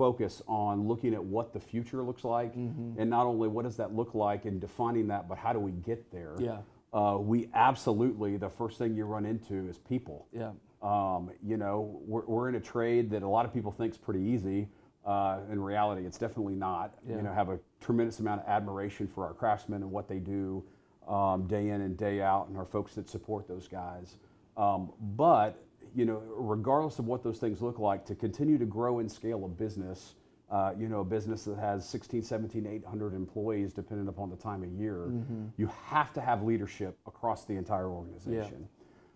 focus 0.03 0.43
on 0.49 0.89
looking 0.89 1.15
at 1.15 1.23
what 1.23 1.53
the 1.53 1.61
future 1.61 2.03
looks 2.03 2.25
like 2.25 2.57
and 2.99 3.09
not 3.09 3.25
only 3.25 3.47
what 3.47 3.65
does 3.65 3.77
that 3.77 3.95
look 3.95 4.17
like 4.17 4.47
and 4.47 4.61
defining 4.61 5.07
that, 5.07 5.29
but 5.29 5.39
how 5.39 5.53
do 5.53 5.61
we 5.61 5.71
get 5.71 6.11
there? 6.11 6.35
Yeah. 6.41 6.59
Uh, 6.93 7.19
we 7.21 7.49
absolutely, 7.55 8.37
the 8.37 8.49
first 8.49 8.79
thing 8.79 8.97
you 8.97 9.05
run 9.05 9.25
into 9.25 9.69
is 9.69 9.79
people. 9.79 10.27
Yeah. 10.33 10.51
Um, 10.83 11.31
you 11.41 11.57
know, 11.57 12.01
we're, 12.05 12.25
we're 12.27 12.49
in 12.49 12.57
a 12.57 12.61
trade 12.61 13.11
that 13.11 13.23
a 13.23 13.29
lot 13.29 13.47
of 13.47 13.55
people 13.55 13.71
think 13.71 13.93
is 13.93 13.99
pretty 13.99 14.23
easy. 14.23 14.67
Uh, 15.07 15.39
in 15.53 15.61
reality, 15.63 16.05
it's 16.05 16.19
definitely 16.19 16.57
not. 16.57 16.95
Yeah. 17.09 17.19
You 17.19 17.23
know, 17.23 17.33
have 17.33 17.49
a 17.49 17.61
tremendous 17.81 18.19
amount 18.19 18.41
of 18.41 18.49
admiration 18.49 19.07
for 19.07 19.25
our 19.25 19.35
craftsmen 19.35 19.83
and 19.83 19.93
what 19.93 20.09
they 20.09 20.19
do 20.19 20.65
um, 21.07 21.47
day 21.47 21.69
in 21.69 21.81
and 21.83 21.97
day 21.97 22.23
out, 22.23 22.49
and 22.49 22.57
our 22.59 22.67
folks 22.67 22.97
that 22.97 23.09
support 23.09 23.47
those 23.47 23.69
guys. 23.69 24.17
Um, 24.57 24.91
but 25.17 25.63
you 25.95 26.05
know, 26.05 26.23
regardless 26.37 26.99
of 26.99 27.07
what 27.07 27.23
those 27.23 27.39
things 27.39 27.61
look 27.63 27.79
like, 27.79 28.05
to 28.07 28.15
continue 28.15 28.59
to 28.59 28.65
grow 28.67 28.99
and 28.99 29.11
scale 29.11 29.45
a 29.45 29.49
business, 29.49 30.15
uh, 30.51 30.73
you 30.79 30.89
know, 30.89 31.01
a 31.01 31.05
business 31.05 31.45
that 31.45 31.59
has 31.59 31.89
16, 31.89 32.23
17, 32.23 32.67
800 32.67 33.15
employees, 33.15 33.73
depending 33.73 34.09
upon 34.09 34.31
the 34.31 34.37
time 34.37 34.63
of 34.63 34.71
year, 34.73 35.11
you 35.57 35.71
have 35.87 36.13
to 36.15 36.21
have 36.21 36.43
leadership 36.43 36.97
across 37.07 37.45
the 37.45 37.55
entire 37.55 37.89
organization. 37.89 38.69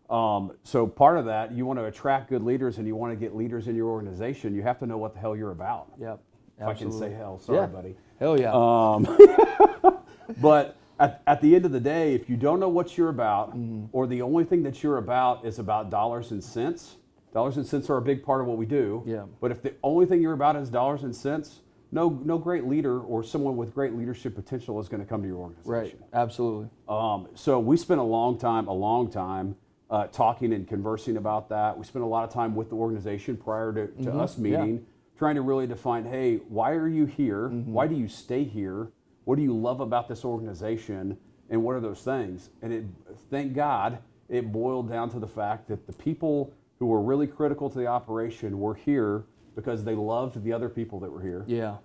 Um, 0.08 0.52
so 0.62 0.86
part 0.86 1.18
of 1.18 1.24
that, 1.24 1.52
you 1.52 1.66
want 1.66 1.78
to 1.78 1.86
attract 1.86 2.30
good 2.30 2.42
leaders 2.42 2.78
and 2.78 2.86
you 2.86 2.94
want 2.94 3.12
to 3.12 3.16
get 3.16 3.34
leaders 3.34 3.66
in 3.68 3.74
your 3.74 3.88
organization. 3.88 4.54
You 4.54 4.62
have 4.62 4.78
to 4.78 4.86
know 4.86 4.98
what 4.98 5.14
the 5.14 5.20
hell 5.20 5.36
you're 5.36 5.50
about. 5.50 5.88
Yep. 6.00 6.20
If 6.58 6.66
I 6.66 6.74
can 6.74 6.92
say 6.92 7.12
hell, 7.12 7.38
sorry, 7.38 7.58
Yeah. 7.58 7.66
buddy. 7.66 7.96
Hell 8.18 8.40
yeah. 8.40 8.52
Um, 8.54 9.98
but 10.40 10.76
at, 10.98 11.22
at 11.26 11.40
the 11.40 11.54
end 11.54 11.64
of 11.64 11.72
the 11.72 11.80
day, 11.80 12.14
if 12.14 12.28
you 12.30 12.36
don't 12.36 12.60
know 12.60 12.68
what 12.68 12.96
you're 12.96 13.08
about, 13.08 13.50
Mm-hmm. 13.56 13.86
or 13.92 14.06
the 14.06 14.22
only 14.22 14.44
thing 14.44 14.62
that 14.64 14.82
you're 14.82 14.98
about 14.98 15.44
is 15.44 15.58
about 15.58 15.90
dollars 15.90 16.30
and 16.30 16.42
cents, 16.42 16.96
dollars 17.32 17.56
and 17.56 17.66
cents 17.66 17.90
are 17.90 17.96
a 17.98 18.02
big 18.02 18.22
part 18.24 18.40
of 18.40 18.46
what 18.46 18.56
we 18.56 18.66
do. 18.66 19.02
Yeah. 19.06 19.24
But 19.40 19.50
if 19.50 19.62
the 19.62 19.74
only 19.82 20.06
thing 20.06 20.22
you're 20.22 20.32
about 20.32 20.56
is 20.56 20.70
dollars 20.70 21.02
and 21.02 21.14
cents, 21.14 21.60
no, 21.92 22.08
no 22.24 22.38
great 22.38 22.66
leader 22.66 23.00
or 23.00 23.22
someone 23.22 23.56
with 23.56 23.72
great 23.74 23.94
leadership 23.94 24.34
potential 24.34 24.80
is 24.80 24.88
going 24.88 25.00
to 25.02 25.08
come 25.08 25.22
to 25.22 25.28
your 25.28 25.36
organization. 25.38 25.70
right. 25.70 25.96
Absolutely. 26.12 26.68
Um, 26.88 27.28
so 27.34 27.60
we 27.60 27.76
spent 27.76 28.00
a 28.00 28.04
long 28.04 28.38
time, 28.38 28.66
a 28.66 28.72
long 28.72 29.10
time, 29.10 29.56
uh, 29.88 30.06
talking 30.08 30.52
and 30.52 30.66
conversing 30.66 31.16
about 31.16 31.48
that. 31.50 31.78
We 31.78 31.84
spent 31.84 32.04
a 32.04 32.08
lot 32.08 32.24
of 32.24 32.30
time 32.32 32.56
with 32.56 32.70
the 32.70 32.74
organization 32.74 33.36
prior 33.36 33.72
to, 33.72 33.86
to 34.04 34.12
us 34.12 34.34
Mm-hmm. 34.34 34.46
yeah. 34.46 34.58
meeting, 34.60 34.86
trying 35.16 35.36
to 35.36 35.42
really 35.42 35.66
define, 35.66 36.04
hey, 36.04 36.36
why 36.48 36.72
are 36.72 36.88
you 36.88 37.06
here? 37.06 37.48
Mm-hmm. 37.50 37.72
Why 37.72 37.86
do 37.86 37.94
you 37.94 38.08
stay 38.08 38.42
here? 38.44 38.88
What 39.26 39.36
do 39.36 39.42
you 39.42 39.54
love 39.56 39.80
about 39.80 40.08
this 40.08 40.24
organization? 40.24 41.18
And 41.50 41.62
what 41.62 41.74
are 41.74 41.80
those 41.80 42.00
things? 42.00 42.50
And 42.62 42.72
it, 42.72 42.84
thank 43.28 43.54
God, 43.54 43.98
it 44.28 44.50
boiled 44.52 44.88
down 44.88 45.10
to 45.10 45.18
the 45.18 45.26
fact 45.26 45.66
that 45.68 45.86
the 45.86 45.92
people 45.92 46.52
who 46.78 46.86
were 46.86 47.02
really 47.02 47.26
critical 47.26 47.68
to 47.68 47.76
the 47.78 47.86
operation 47.88 48.58
were 48.60 48.74
here 48.74 49.24
because 49.56 49.82
they 49.84 49.94
loved 49.94 50.42
the 50.44 50.52
other 50.52 50.68
people 50.68 51.00
that 51.00 51.10
were 51.10 51.20
here, 51.22 51.44
Yeah. 51.48 51.76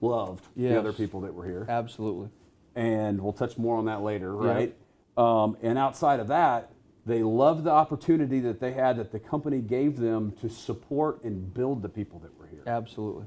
loved 0.00 0.46
Yes. 0.54 0.72
the 0.72 0.78
other 0.78 0.92
people 0.92 1.20
that 1.22 1.34
were 1.34 1.44
here 1.44 1.66
Absolutely. 1.68 2.28
and 2.76 3.20
we'll 3.20 3.32
touch 3.32 3.58
more 3.58 3.76
on 3.76 3.86
that 3.86 4.02
later, 4.02 4.34
right? 4.34 4.74
Um, 5.16 5.56
and 5.62 5.76
outside 5.76 6.20
of 6.20 6.28
that, 6.28 6.70
they 7.04 7.22
loved 7.24 7.64
the 7.64 7.70
opportunity 7.70 8.38
that 8.40 8.60
they 8.60 8.72
had 8.72 8.96
that 8.98 9.10
the 9.10 9.18
company 9.18 9.60
gave 9.60 9.96
them 9.98 10.32
to 10.40 10.48
support 10.48 11.24
and 11.24 11.52
build 11.52 11.82
the 11.82 11.88
people 11.88 12.20
that 12.20 12.38
were 12.38 12.46
here. 12.46 12.62
Absolutely. 12.66 13.24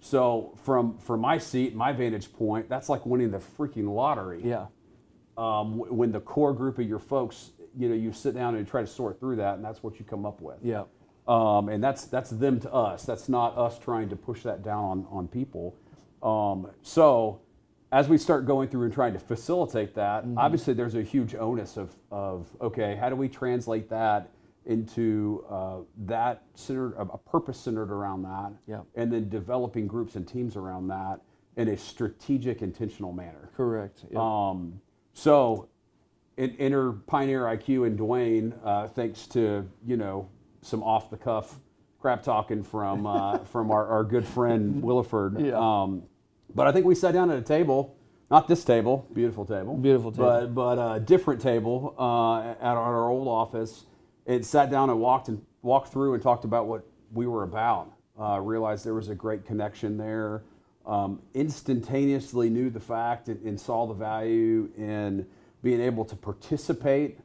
So 0.00 0.56
from 0.64 0.98
from 0.98 1.20
my 1.20 1.38
seat, 1.38 1.74
my 1.74 1.92
vantage 1.92 2.32
point, 2.32 2.68
that's 2.68 2.88
like 2.88 3.04
winning 3.06 3.30
the 3.30 3.38
freaking 3.38 3.94
lottery. 3.94 4.40
Yeah. 4.44 4.66
Um, 5.36 5.78
when 5.78 6.12
the 6.12 6.20
core 6.20 6.52
group 6.52 6.78
of 6.78 6.86
your 6.88 6.98
folks, 6.98 7.50
you 7.78 7.88
know, 7.88 7.94
you 7.94 8.12
sit 8.12 8.34
down 8.34 8.56
and 8.56 8.66
try 8.66 8.80
to 8.80 8.86
sort 8.86 9.20
through 9.20 9.36
that, 9.36 9.54
and 9.56 9.64
that's 9.64 9.82
what 9.82 9.98
you 9.98 10.04
come 10.04 10.26
up 10.26 10.40
with. 10.40 10.58
Yeah. 10.62 10.84
Um, 11.28 11.68
and 11.68 11.82
that's 11.84 12.04
that's 12.06 12.30
them 12.30 12.60
to 12.60 12.72
us. 12.72 13.04
That's 13.04 13.28
not 13.28 13.56
us 13.56 13.78
trying 13.78 14.08
to 14.08 14.16
push 14.16 14.42
that 14.42 14.62
down 14.62 14.84
on, 14.84 15.06
on 15.10 15.28
people. 15.28 15.76
Um, 16.22 16.70
so 16.82 17.40
as 17.92 18.08
we 18.08 18.18
start 18.18 18.46
going 18.46 18.68
through 18.68 18.84
and 18.84 18.92
trying 18.92 19.12
to 19.14 19.18
facilitate 19.18 19.94
that, 19.94 20.24
Mm-hmm. 20.24 20.38
obviously 20.38 20.74
there's 20.74 20.94
a 20.94 21.02
huge 21.02 21.34
onus 21.34 21.76
of, 21.76 21.90
of 22.10 22.46
okay, 22.60 22.96
how 22.96 23.08
do 23.08 23.16
we 23.16 23.28
translate 23.28 23.88
that 23.90 24.30
into 24.66 25.44
uh, 25.48 25.78
that 26.06 26.42
centered 26.54 26.94
a 26.98 27.16
purpose 27.18 27.58
centered 27.58 27.90
around 27.90 28.22
that, 28.22 28.52
Yeah. 28.66 28.80
and 28.94 29.12
then 29.12 29.28
developing 29.28 29.86
groups 29.86 30.16
and 30.16 30.26
teams 30.28 30.56
around 30.56 30.88
that 30.88 31.20
in 31.56 31.68
a 31.68 31.76
strategic, 31.76 32.62
intentional 32.62 33.12
manner. 33.12 33.50
Correct. 33.56 34.04
Um, 34.14 34.80
so, 35.12 35.68
in, 36.36 36.54
enter 36.58 36.92
Pioneer 36.92 37.42
IQ 37.44 37.86
and 37.86 37.98
Dewayne, 37.98 38.52
uh, 38.64 38.88
thanks 38.88 39.26
to 39.28 39.68
you 39.86 39.96
know 39.96 40.28
some 40.62 40.82
off 40.82 41.10
the 41.10 41.16
cuff 41.16 41.58
crap 41.98 42.22
talking 42.22 42.62
from 42.62 43.06
uh, 43.06 43.38
from 43.52 43.70
our, 43.70 43.86
our 43.86 44.04
good 44.04 44.26
friend 44.26 44.82
Williford. 44.82 45.44
Yeah. 45.44 45.58
Um, 45.58 46.04
but 46.54 46.66
I 46.66 46.72
think 46.72 46.84
we 46.86 46.94
sat 46.94 47.12
down 47.12 47.30
at 47.30 47.38
a 47.38 47.42
table, 47.42 47.96
not 48.30 48.46
this 48.48 48.64
table, 48.64 49.06
beautiful 49.12 49.44
table, 49.44 49.76
Beautiful 49.76 50.12
table. 50.12 50.26
but 50.26 50.54
but 50.54 50.96
a 50.96 51.00
different 51.00 51.40
table 51.40 51.94
uh, 51.98 52.40
at 52.64 52.76
our 52.76 53.08
old 53.08 53.26
office. 53.28 53.86
It 54.30 54.44
sat 54.44 54.70
down 54.70 54.90
and 54.90 55.00
walked 55.00 55.26
and 55.26 55.44
walked 55.62 55.88
through 55.92 56.14
and 56.14 56.22
talked 56.22 56.44
about 56.44 56.66
what 56.66 56.86
we 57.12 57.26
were 57.26 57.42
about. 57.42 57.92
Uh, 58.18 58.38
realized 58.40 58.84
there 58.84 58.94
was 58.94 59.08
a 59.08 59.14
great 59.14 59.44
connection 59.44 59.96
there. 59.96 60.44
Um, 60.86 61.20
instantaneously 61.34 62.48
knew 62.48 62.70
the 62.70 62.80
fact 62.80 63.26
and, 63.28 63.42
and 63.44 63.60
saw 63.60 63.86
the 63.86 63.94
value 63.94 64.70
in 64.78 65.26
being 65.62 65.80
able 65.80 66.04
to 66.04 66.14
participate 66.14 67.18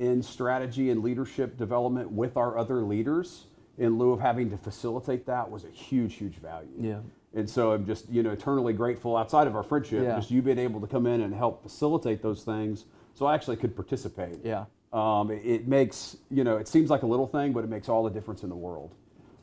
in 0.00 0.20
strategy 0.20 0.90
and 0.90 1.00
leadership 1.02 1.56
development 1.56 2.10
with 2.10 2.36
our 2.36 2.58
other 2.58 2.82
leaders 2.82 3.46
in 3.78 3.96
lieu 3.96 4.10
of 4.10 4.20
having 4.20 4.50
to 4.50 4.56
facilitate 4.56 5.26
that 5.26 5.48
was 5.48 5.64
a 5.64 5.70
huge, 5.70 6.14
huge 6.14 6.36
value. 6.36 6.68
Yeah. 6.78 6.98
And 7.34 7.48
so 7.48 7.72
I'm 7.72 7.86
just 7.86 8.08
you 8.10 8.24
know 8.24 8.30
eternally 8.30 8.72
grateful 8.72 9.16
outside 9.16 9.46
of 9.46 9.54
our 9.54 9.62
friendship, 9.62 10.02
Yeah. 10.02 10.16
just 10.16 10.30
you 10.32 10.42
being 10.42 10.58
able 10.58 10.80
to 10.80 10.88
come 10.88 11.06
in 11.06 11.20
and 11.20 11.32
help 11.32 11.62
facilitate 11.62 12.20
those 12.20 12.42
things, 12.42 12.84
so 13.14 13.26
I 13.26 13.34
actually 13.34 13.56
could 13.58 13.76
participate. 13.76 14.38
Yeah. 14.42 14.64
Um, 14.92 15.30
it, 15.30 15.44
it 15.44 15.68
makes 15.68 16.16
you 16.30 16.44
know 16.44 16.56
it 16.56 16.68
seems 16.68 16.90
like 16.90 17.02
a 17.02 17.06
little 17.06 17.26
thing, 17.26 17.52
but 17.52 17.64
it 17.64 17.70
makes 17.70 17.88
all 17.88 18.02
the 18.04 18.10
difference 18.10 18.42
in 18.42 18.48
the 18.48 18.56
world. 18.56 18.94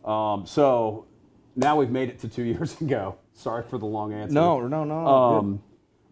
Um, 0.04 0.46
so 0.46 1.06
now 1.56 1.76
we've 1.78 1.90
made 1.92 2.10
it 2.10 2.20
to 2.20 2.28
two 2.28 2.44
years 2.54 2.80
ago. 2.82 3.18
Sorry 3.34 3.64
for 3.64 3.78
the 3.78 3.86
long 3.86 4.14
answer. 4.14 4.34
No, 4.34 4.62
no, 4.62 4.84
no. 4.84 5.04
no. 5.04 5.08
Um, 5.08 5.64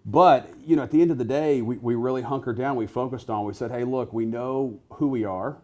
but 0.06 0.50
you 0.66 0.76
know, 0.76 0.84
at 0.84 0.92
the 0.92 1.02
end 1.02 1.12
of 1.12 1.18
the 1.18 1.26
day, 1.26 1.62
we, 1.62 1.78
we 1.78 1.96
really 1.96 2.22
hunkered 2.22 2.58
down. 2.58 2.76
We 2.76 2.88
focused 2.88 3.30
on. 3.30 3.46
We 3.46 3.54
said, 3.54 3.72
"Hey, 3.72 3.84
look, 3.86 4.12
we 4.14 4.26
know 4.26 4.80
who 4.90 5.08
we 5.08 5.24
are. 5.24 5.58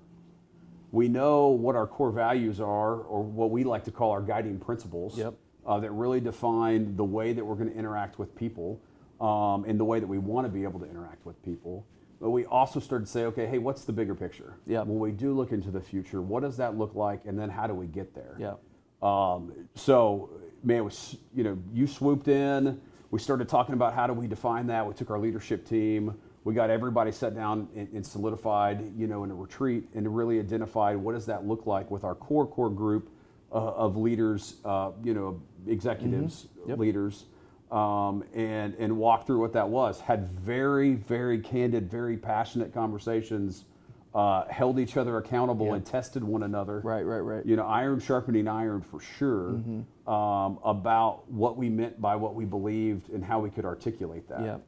We 0.91 1.07
know 1.07 1.49
what 1.49 1.75
our 1.75 1.85
core 1.85 2.11
values 2.11 2.59
are, 2.59 2.95
or 2.95 3.21
what 3.21 3.51
we 3.51 3.63
like 3.63 3.83
to 3.83 3.91
call 3.91 4.11
our 4.11 4.21
guiding 4.21 4.57
principles, 4.59 5.17
Yep. 5.19 5.35
uh, 5.67 5.79
that 5.81 5.91
really 5.91 6.19
define 6.19 6.95
the 6.95 7.03
way 7.03 7.31
that 7.33 7.45
we're 7.45 7.55
going 7.55 7.69
to 7.69 7.75
interact 7.77 8.17
with 8.17 8.35
people, 8.35 8.81
um, 9.21 9.65
and 9.65 9.79
the 9.79 9.85
way 9.85 9.99
that 9.99 10.07
we 10.07 10.17
want 10.17 10.45
to 10.45 10.49
be 10.51 10.63
able 10.63 10.79
to 10.79 10.87
interact 10.89 11.25
with 11.25 11.43
people." 11.43 11.85
But 12.19 12.31
we 12.31 12.45
also 12.45 12.79
started 12.79 13.05
to 13.05 13.11
say, 13.11 13.25
"Okay, 13.25 13.45
hey, 13.45 13.59
what's 13.59 13.85
the 13.85 13.93
bigger 13.93 14.13
picture? 14.15 14.55
Yeah. 14.65 14.81
When 14.81 14.99
we 14.99 15.11
do 15.11 15.33
look 15.33 15.51
into 15.51 15.71
the 15.71 15.79
future, 15.81 16.21
what 16.21 16.41
does 16.41 16.57
that 16.57 16.77
look 16.77 16.93
like, 16.95 17.25
and 17.25 17.39
then 17.39 17.49
how 17.49 17.65
do 17.67 17.73
we 17.73 17.87
get 17.87 18.13
there?" 18.13 18.35
Yeah. 18.37 18.55
Um, 19.01 19.53
so, 19.75 20.29
man, 20.63 20.77
it 20.79 20.83
was 20.83 21.17
you 21.33 21.43
know 21.43 21.57
you 21.73 21.87
swooped 21.87 22.27
in. 22.27 22.81
We 23.11 23.19
started 23.19 23.47
talking 23.49 23.73
about 23.73 23.93
how 23.93 24.05
do 24.05 24.13
we 24.13 24.27
define 24.27 24.67
that. 24.67 24.85
We 24.85 24.93
took 24.93 25.09
our 25.09 25.19
leadership 25.19 25.65
team. 25.67 26.15
We 26.43 26.53
got 26.53 26.69
everybody 26.69 27.11
set 27.11 27.35
down 27.35 27.67
and, 27.75 27.87
and 27.93 28.05
solidified, 28.05 28.93
you 28.97 29.07
know, 29.07 29.23
in 29.23 29.31
a 29.31 29.35
retreat, 29.35 29.85
and 29.93 30.13
really 30.15 30.39
identified 30.39 30.97
what 30.97 31.13
does 31.13 31.25
that 31.27 31.45
look 31.45 31.65
like 31.65 31.89
with 31.89 32.03
our 32.03 32.15
core 32.15 32.45
core 32.47 32.69
group 32.69 33.09
uh, 33.51 33.55
of 33.55 33.97
leaders, 33.97 34.55
uh, 34.65 34.91
you 35.03 35.13
know, 35.13 35.41
executives, 35.67 36.47
Mm-hmm. 36.59 36.69
Yep. 36.71 36.79
leaders, 36.79 37.25
um, 37.71 38.23
and 38.33 38.73
and 38.75 38.97
walk 38.97 39.25
through 39.27 39.39
what 39.39 39.53
that 39.53 39.69
was. 39.69 40.01
Had 40.01 40.25
very 40.27 40.93
very 40.95 41.39
candid, 41.39 41.89
very 41.89 42.17
passionate 42.17 42.73
conversations. 42.73 43.65
Uh, 44.11 44.43
held 44.49 44.79
each 44.79 44.97
other 44.97 45.17
accountable 45.17 45.75
and 45.75 45.85
tested 45.85 46.23
one 46.23 46.41
another 46.41 46.81
Right, 46.83 47.03
right, 47.03 47.19
right. 47.19 47.45
you 47.45 47.55
know, 47.55 47.67
iron 47.67 47.99
sharpening 47.99 48.47
iron 48.47 48.81
for 48.81 48.99
sure, 48.99 49.51
Mm-hmm. 49.51 50.09
um, 50.11 50.57
about 50.63 51.29
what 51.29 51.57
we 51.57 51.69
meant 51.69 52.01
by 52.01 52.15
what 52.15 52.33
we 52.33 52.43
believed 52.43 53.11
and 53.11 53.23
how 53.23 53.39
we 53.39 53.51
could 53.51 53.65
articulate 53.65 54.27
that. 54.29 54.61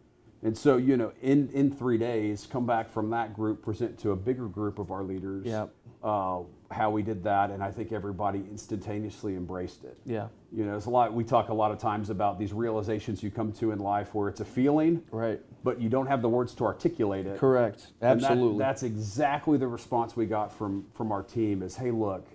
And 0.43 0.55
so, 0.55 0.77
you 0.77 0.95
know, 0.95 1.11
in, 1.23 1.49
in 1.53 1.71
three 1.71 1.97
days, 1.97 2.47
come 2.51 2.67
back 2.67 2.91
from 2.91 3.09
that 3.11 3.33
group, 3.33 3.63
present 3.63 3.97
to 4.01 4.11
a 4.11 4.15
bigger 4.15 4.45
group 4.47 4.77
of 4.77 4.91
our 4.91 5.03
leaders 5.03 5.47
Yep. 5.47 5.73
Uh, 6.03 6.39
how 6.71 6.89
we 6.89 7.03
did 7.03 7.23
that, 7.23 7.51
and 7.51 7.61
I 7.61 7.69
think 7.71 7.91
everybody 7.91 8.39
instantaneously 8.39 9.35
embraced 9.35 9.83
it. 9.83 9.97
Yeah. 10.05 10.27
You 10.51 10.65
know, 10.65 10.75
it's 10.77 10.85
a 10.85 10.89
lot. 10.89 11.13
We 11.13 11.23
talk 11.23 11.49
a 11.49 11.53
lot 11.53 11.71
of 11.71 11.79
times 11.79 12.09
about 12.09 12.39
these 12.39 12.53
realizations 12.53 13.21
you 13.21 13.29
come 13.29 13.51
to 13.53 13.71
in 13.71 13.79
life 13.79 14.15
where 14.15 14.29
it's 14.29 14.39
a 14.39 14.45
feeling, 14.45 15.03
Right. 15.11 15.39
but 15.63 15.79
you 15.81 15.89
don't 15.89 16.07
have 16.07 16.21
the 16.21 16.29
words 16.29 16.55
to 16.55 16.65
articulate 16.65 17.25
it. 17.27 17.37
Correct. 17.39 17.87
And 18.01 18.19
that- 18.21 18.31
Absolutely. 18.31 18.59
that's 18.59 18.83
exactly 18.83 19.57
the 19.57 19.67
response 19.67 20.15
we 20.15 20.25
got 20.25 20.51
from 20.51 20.85
from 20.93 21.11
our 21.11 21.23
team. 21.23 21.61
Is 21.61 21.75
hey, 21.75 21.91
look, 21.91 22.25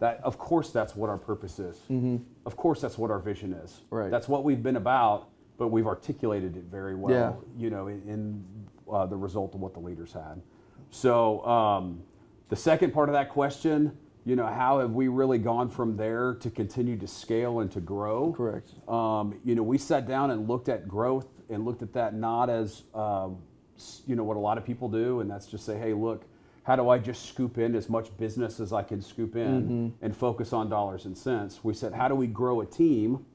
that 0.00 0.20
of 0.22 0.38
course 0.38 0.70
that's 0.70 0.94
what 0.96 1.08
our 1.08 1.18
purpose 1.18 1.58
is. 1.58 1.80
Of 2.46 2.56
course 2.56 2.80
that's 2.80 2.98
what 2.98 3.10
our 3.10 3.20
vision 3.20 3.52
is. 3.54 3.70
Mm-hmm. 3.72 3.94
Right. 3.94 4.10
That's 4.10 4.28
what 4.28 4.44
we've 4.44 4.62
been 4.62 4.76
about, 4.76 5.28
but 5.56 5.68
we've 5.68 5.86
articulated 5.86 6.56
it 6.56 6.64
very 6.64 6.94
well. 6.94 7.12
Yeah. 7.56 7.62
You 7.62 7.70
know, 7.70 7.86
in, 7.86 8.02
in 8.08 8.44
uh, 8.92 9.06
the 9.06 9.16
result 9.16 9.54
of 9.54 9.60
what 9.60 9.72
the 9.72 9.80
leaders 9.80 10.12
had. 10.12 10.42
So 10.90 11.44
um, 11.46 12.02
the 12.54 12.60
second 12.60 12.92
part 12.92 13.08
of 13.08 13.14
that 13.14 13.30
question, 13.30 13.98
you 14.24 14.36
know, 14.36 14.46
how 14.46 14.78
have 14.78 14.92
we 14.92 15.08
really 15.08 15.38
gone 15.38 15.68
from 15.68 15.96
there 15.96 16.34
to 16.34 16.48
continue 16.48 16.96
to 16.96 17.08
scale 17.08 17.58
and 17.58 17.72
to 17.72 17.80
grow? 17.80 18.32
Correct. 18.32 18.70
Um, 18.88 19.40
you 19.44 19.56
know, 19.56 19.64
we 19.64 19.76
sat 19.76 20.06
down 20.06 20.30
and 20.30 20.46
looked 20.46 20.68
at 20.68 20.86
growth 20.86 21.26
and 21.50 21.64
looked 21.64 21.82
at 21.82 21.92
that 21.94 22.14
not 22.14 22.48
as, 22.48 22.84
um, 22.94 23.38
you 24.06 24.14
know, 24.14 24.22
what 24.22 24.36
a 24.36 24.40
lot 24.40 24.56
of 24.56 24.64
people 24.64 24.88
do, 24.88 25.18
and 25.18 25.28
that's 25.28 25.46
just 25.46 25.66
say, 25.66 25.76
hey, 25.76 25.94
look, 25.94 26.26
how 26.62 26.76
do 26.76 26.88
I 26.88 26.96
just 26.96 27.26
scoop 27.28 27.58
in 27.58 27.74
as 27.74 27.88
much 27.88 28.16
business 28.18 28.60
as 28.60 28.72
I 28.72 28.84
can 28.84 29.02
scoop 29.02 29.34
in 29.34 29.92
and 30.00 30.16
focus 30.16 30.52
on 30.52 30.68
dollars 30.68 31.06
and 31.06 31.18
cents? 31.18 31.64
We 31.64 31.74
said, 31.74 31.92
how 31.92 32.06
do 32.06 32.14
we 32.14 32.28
grow 32.28 32.60
a 32.60 32.66
team 32.66 33.26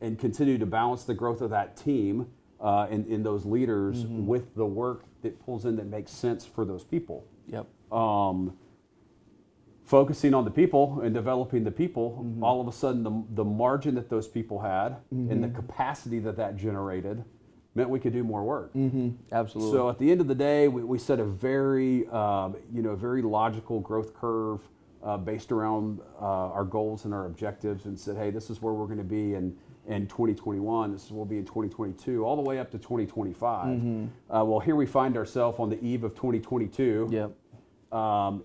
and 0.00 0.18
continue 0.18 0.56
to 0.56 0.66
balance 0.66 1.04
the 1.04 1.14
growth 1.14 1.42
of 1.42 1.50
that 1.50 1.76
team 1.76 2.28
uh, 2.62 2.86
and, 2.90 3.04
and 3.08 3.26
those 3.26 3.44
leaders 3.44 4.06
with 4.26 4.54
the 4.54 4.64
work 4.64 5.04
that 5.20 5.38
pulls 5.44 5.66
in 5.66 5.76
that 5.76 5.86
makes 5.86 6.12
sense 6.12 6.46
for 6.46 6.64
those 6.64 6.82
people? 6.82 7.26
Yep. 7.46 7.66
Um, 7.94 8.56
focusing 9.84 10.34
on 10.34 10.44
the 10.44 10.50
people 10.50 11.00
and 11.00 11.14
developing 11.14 11.64
the 11.64 11.70
people, 11.70 12.22
Mm-hmm. 12.24 12.42
all 12.42 12.60
of 12.60 12.68
a 12.68 12.72
sudden 12.72 13.02
the, 13.02 13.24
the 13.34 13.44
margin 13.44 13.94
that 13.94 14.08
those 14.08 14.26
people 14.26 14.60
had 14.60 14.96
and 15.10 15.44
the 15.44 15.48
capacity 15.48 16.18
that 16.20 16.36
that 16.36 16.56
generated 16.56 17.24
meant 17.74 17.90
we 17.90 17.98
could 18.00 18.12
do 18.12 18.24
more 18.24 18.42
work. 18.44 18.72
Mm-hmm. 18.74 19.10
Absolutely. 19.32 19.72
So 19.72 19.88
at 19.90 19.98
the 19.98 20.10
end 20.10 20.20
of 20.20 20.28
the 20.28 20.34
day, 20.34 20.68
we, 20.68 20.82
we 20.84 20.98
set 20.98 21.18
a 21.20 21.24
very, 21.24 22.06
um, 22.08 22.56
you 22.72 22.82
know, 22.82 22.94
very 22.94 23.20
logical 23.20 23.80
growth 23.80 24.14
curve 24.14 24.60
uh, 25.02 25.16
based 25.18 25.52
around 25.52 26.00
uh, 26.20 26.24
our 26.24 26.64
goals 26.64 27.04
and 27.04 27.12
our 27.12 27.26
objectives, 27.26 27.84
and 27.84 27.98
said, 27.98 28.16
hey, 28.16 28.30
this 28.30 28.48
is 28.48 28.62
where 28.62 28.72
we're 28.72 28.86
going 28.86 28.98
to 28.98 29.04
be 29.04 29.34
in 29.34 29.54
in 29.86 30.06
2021. 30.06 30.92
This 30.92 31.04
is 31.04 31.10
we'll 31.10 31.26
be 31.26 31.36
in 31.36 31.44
2022, 31.44 32.24
all 32.24 32.36
the 32.36 32.42
way 32.42 32.58
up 32.58 32.70
to 32.70 32.78
2025. 32.78 33.68
Uh, 34.34 34.44
well, 34.44 34.58
here 34.60 34.76
we 34.76 34.86
find 34.86 35.14
ourselves 35.16 35.58
on 35.58 35.68
the 35.68 35.78
eve 35.84 36.04
of 36.04 36.14
2022 36.14 37.08
yep. 37.12 37.32
Um, 37.94 38.42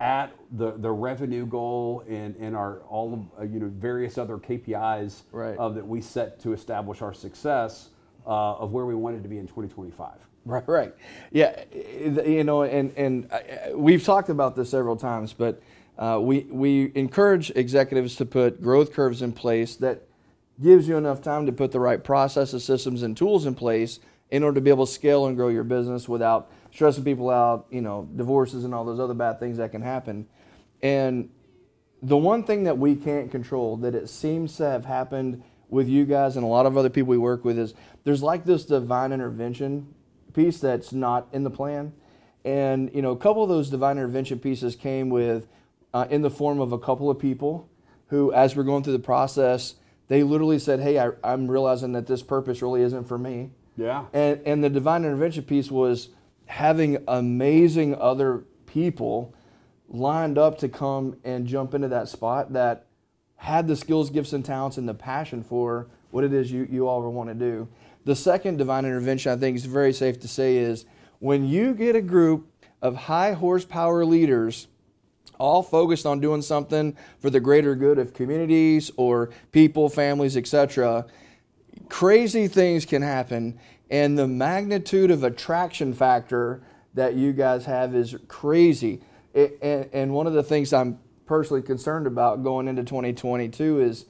at 0.00 0.32
the, 0.52 0.72
the 0.72 0.90
revenue 0.90 1.46
goal 1.46 2.04
and, 2.08 2.34
and 2.36 2.56
our 2.56 2.78
all 2.88 3.12
of 3.14 3.40
uh, 3.40 3.44
you 3.44 3.60
know 3.60 3.68
various 3.74 4.18
other 4.18 4.36
KPIs 4.38 5.22
Right. 5.30 5.56
of 5.56 5.74
that 5.76 5.86
we 5.86 6.00
set 6.00 6.40
to 6.40 6.52
establish 6.52 7.00
our 7.02 7.14
success 7.14 7.90
uh, 8.26 8.54
of 8.56 8.72
where 8.72 8.86
we 8.86 8.94
wanted 8.94 9.22
to 9.22 9.28
be 9.28 9.38
in 9.38 9.46
2025. 9.46 10.10
Right, 10.44 10.66
right. 10.68 10.94
Yeah, 11.30 11.62
you 11.72 12.42
know, 12.42 12.62
and 12.62 12.92
and 12.96 13.28
I- 13.32 13.72
we've 13.74 14.02
talked 14.04 14.28
about 14.28 14.56
this 14.56 14.70
several 14.70 14.96
times, 14.96 15.32
but 15.32 15.62
uh, 15.98 16.18
we 16.20 16.40
we 16.50 16.90
encourage 16.96 17.50
executives 17.50 18.16
to 18.16 18.26
put 18.26 18.60
growth 18.60 18.92
curves 18.92 19.22
in 19.22 19.32
place 19.32 19.76
that 19.76 20.02
gives 20.60 20.88
you 20.88 20.96
enough 20.96 21.22
time 21.22 21.46
to 21.46 21.52
put 21.52 21.70
the 21.70 21.78
right 21.80 22.02
processes, 22.02 22.64
systems, 22.64 23.02
and 23.04 23.16
tools 23.16 23.46
in 23.46 23.54
place 23.54 24.00
in 24.32 24.42
order 24.42 24.56
to 24.56 24.60
be 24.60 24.70
able 24.70 24.86
to 24.86 24.92
scale 24.92 25.26
and 25.26 25.36
grow 25.36 25.48
your 25.48 25.64
business 25.64 26.08
without 26.08 26.50
stressing 26.72 27.04
people 27.04 27.30
out, 27.30 27.66
you 27.70 27.80
know, 27.80 28.08
divorces 28.16 28.64
and 28.64 28.74
all 28.74 28.84
those 28.84 29.00
other 29.00 29.14
bad 29.14 29.38
things 29.38 29.58
that 29.58 29.70
can 29.70 29.82
happen. 29.82 30.26
And 30.82 31.30
the 32.02 32.16
one 32.16 32.42
thing 32.44 32.64
that 32.64 32.78
we 32.78 32.96
can't 32.96 33.30
control 33.30 33.76
that 33.78 33.94
it 33.94 34.08
seems 34.08 34.56
to 34.56 34.64
have 34.64 34.84
happened 34.84 35.42
with 35.68 35.88
you 35.88 36.04
guys 36.04 36.36
and 36.36 36.44
a 36.44 36.48
lot 36.48 36.66
of 36.66 36.76
other 36.76 36.90
people 36.90 37.08
we 37.10 37.18
work 37.18 37.44
with 37.44 37.58
is 37.58 37.74
there's 38.04 38.22
like 38.22 38.44
this 38.44 38.64
divine 38.64 39.12
intervention 39.12 39.94
piece 40.34 40.58
that's 40.60 40.92
not 40.92 41.28
in 41.32 41.44
the 41.44 41.50
plan 41.50 41.92
and 42.44 42.90
you 42.94 43.00
know 43.00 43.12
a 43.12 43.16
couple 43.16 43.42
of 43.42 43.48
those 43.48 43.70
divine 43.70 43.96
intervention 43.96 44.38
pieces 44.38 44.74
came 44.76 45.08
with 45.08 45.46
uh, 45.94 46.06
in 46.10 46.20
the 46.22 46.28
form 46.30 46.60
of 46.60 46.72
a 46.72 46.78
couple 46.78 47.08
of 47.08 47.18
people 47.18 47.68
who 48.08 48.32
as 48.32 48.54
we're 48.56 48.62
going 48.64 48.82
through 48.82 48.92
the 48.92 48.98
process 48.98 49.76
they 50.08 50.22
literally 50.22 50.58
said 50.58 50.80
hey 50.80 50.98
I, 50.98 51.10
i'm 51.24 51.50
realizing 51.50 51.92
that 51.92 52.06
this 52.06 52.22
purpose 52.22 52.60
really 52.60 52.82
isn't 52.82 53.04
for 53.04 53.16
me 53.16 53.50
Yeah. 53.76 54.04
and, 54.12 54.40
and 54.44 54.62
the 54.64 54.68
divine 54.70 55.04
intervention 55.04 55.44
piece 55.44 55.70
was 55.70 56.08
having 56.52 57.02
amazing 57.08 57.94
other 57.94 58.44
people 58.66 59.34
lined 59.88 60.36
up 60.36 60.58
to 60.58 60.68
come 60.68 61.16
and 61.24 61.46
jump 61.46 61.72
into 61.72 61.88
that 61.88 62.08
spot 62.08 62.52
that 62.52 62.84
had 63.36 63.66
the 63.66 63.74
skills, 63.74 64.10
gifts, 64.10 64.34
and 64.34 64.44
talents 64.44 64.76
and 64.76 64.86
the 64.86 64.92
passion 64.92 65.42
for 65.42 65.86
what 66.10 66.24
it 66.24 66.32
is 66.34 66.52
you, 66.52 66.68
you 66.70 66.86
all 66.86 67.00
want 67.10 67.30
to 67.30 67.34
do. 67.34 67.66
The 68.04 68.14
second 68.14 68.58
divine 68.58 68.84
intervention, 68.84 69.32
I 69.32 69.36
think 69.36 69.56
is 69.56 69.64
very 69.64 69.94
safe 69.94 70.20
to 70.20 70.28
say, 70.28 70.58
is 70.58 70.84
when 71.20 71.48
you 71.48 71.72
get 71.72 71.96
a 71.96 72.02
group 72.02 72.46
of 72.82 72.96
high 72.96 73.32
horsepower 73.32 74.04
leaders 74.04 74.68
all 75.38 75.62
focused 75.62 76.04
on 76.04 76.20
doing 76.20 76.42
something 76.42 76.94
for 77.18 77.30
the 77.30 77.40
greater 77.40 77.74
good 77.74 77.98
of 77.98 78.12
communities 78.12 78.90
or 78.98 79.30
people, 79.52 79.88
families, 79.88 80.36
etc 80.36 81.06
crazy 81.88 82.48
things 82.48 82.84
can 82.84 83.02
happen 83.02 83.58
and 83.92 84.18
the 84.18 84.26
magnitude 84.26 85.10
of 85.10 85.22
attraction 85.22 85.92
factor 85.92 86.62
that 86.94 87.14
you 87.14 87.32
guys 87.32 87.66
have 87.66 87.94
is 87.94 88.16
crazy. 88.26 89.02
It- 89.34 89.58
and, 89.62 89.88
and 89.92 90.14
one 90.14 90.26
of 90.26 90.32
the 90.32 90.42
things 90.42 90.72
i'm 90.72 90.98
personally 91.26 91.62
concerned 91.62 92.06
about 92.06 92.42
going 92.42 92.66
into 92.68 92.82
2022 92.82 93.80
is 93.80 94.06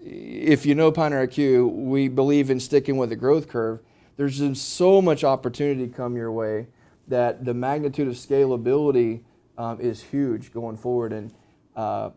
if 0.00 0.64
you 0.64 0.74
know 0.74 0.92
pioneer 0.92 1.26
iq 1.26 1.70
we 1.72 2.08
believe 2.08 2.50
in 2.50 2.60
sticking 2.60 2.96
with 2.96 3.08
the 3.10 3.16
growth 3.16 3.48
curve. 3.48 3.80
There's 4.16 4.38
just 4.38 4.68
so 4.74 5.02
much 5.02 5.24
opportunity 5.24 5.88
come 5.88 6.14
your 6.16 6.30
way 6.30 6.68
that 7.08 7.44
the 7.44 7.52
magnitude 7.52 8.06
of 8.06 8.14
scalability 8.14 9.22
um, 9.58 9.80
is 9.80 10.02
huge 10.02 10.52
going 10.52 10.76
forward. 10.76 11.12
And 11.12 11.34
uh, 11.74 12.10